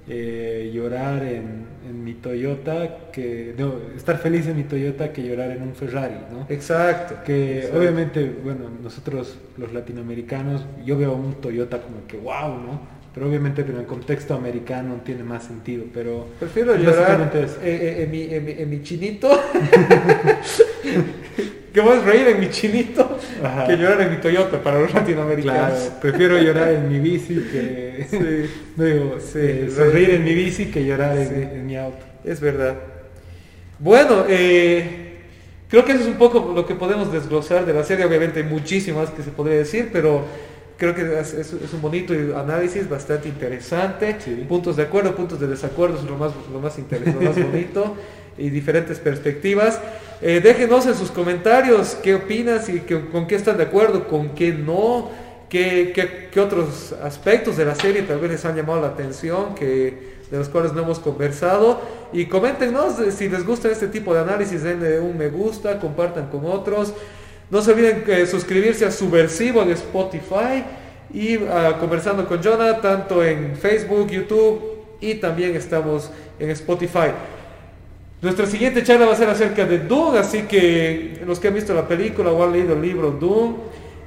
[0.10, 5.51] eh, llorar en, en, mi Toyota, que no, estar feliz en mi Toyota que llorar
[5.51, 6.45] en un Ferrari, ¿no?
[6.49, 7.16] Exacto.
[7.26, 12.97] Que obviamente, bueno, nosotros los latinoamericanos, yo veo un Toyota como que wow, ¿no?
[13.14, 16.28] Pero obviamente pero en el contexto americano tiene más sentido, pero...
[16.39, 17.32] Prefiero llorar
[17.64, 19.28] en, mi, en, mi, en mi chinito
[21.78, 23.07] ¿Qué más reír en mi chinito
[23.68, 25.80] que llorar en mi Toyota para los latinoamericanos?
[25.80, 28.50] Claro, prefiero llorar en mi bici que sí.
[28.82, 32.06] digo, sí, sonreír en mi bici que llorar en, mi auto.
[32.24, 32.76] Es verdad.
[33.80, 35.20] Bueno, eh,
[35.70, 38.06] creo que eso es un poco lo que podemos desglosar de la serie.
[38.06, 40.26] Obviamente hay muchísimas que se podría decir, pero
[40.78, 44.18] creo que es, un bonito análisis bastante interesante.
[44.48, 47.96] Puntos de acuerdo, puntos de desacuerdo es lo más, lo más interesante, lo más bonito
[48.38, 49.80] y diferentes perspectivas.
[50.22, 54.52] Eh, déjenos en sus comentarios qué opinas y con qué están de acuerdo, con qué
[54.52, 55.12] no,
[55.50, 60.18] qué, qué, otros aspectos de la serie tal vez les han llamado la atención, que,
[60.30, 61.80] de los cuales no hemos conversado.
[62.14, 66.46] Y coméntenos si les gusta este tipo de análisis, denle un me gusta, compartan con
[66.46, 66.94] otros.
[67.50, 70.64] No se olviden de eh, suscribirse a Subversivo de Spotify
[71.14, 74.62] y uh, conversando con Jonah, tanto en Facebook, YouTube,
[75.00, 77.12] y también estamos en Spotify.
[78.22, 81.74] Nuestra siguiente charla va a ser acerca de Doom, así que los que han visto
[81.76, 83.57] la película o han leído el libro Doom,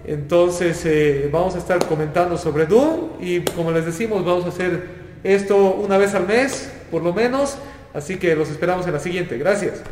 [0.04, 5.00] entonces eh, vamos a estar comentando sobre Doom y como les decimos vamos a hacer
[5.22, 7.56] esto una vez al mes, por lo menos,
[7.94, 9.38] así que los esperamos en la siguiente.
[9.38, 9.82] Gracias.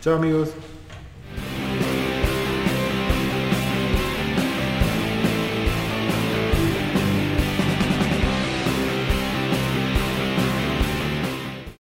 [0.00, 0.48] Chao amigos.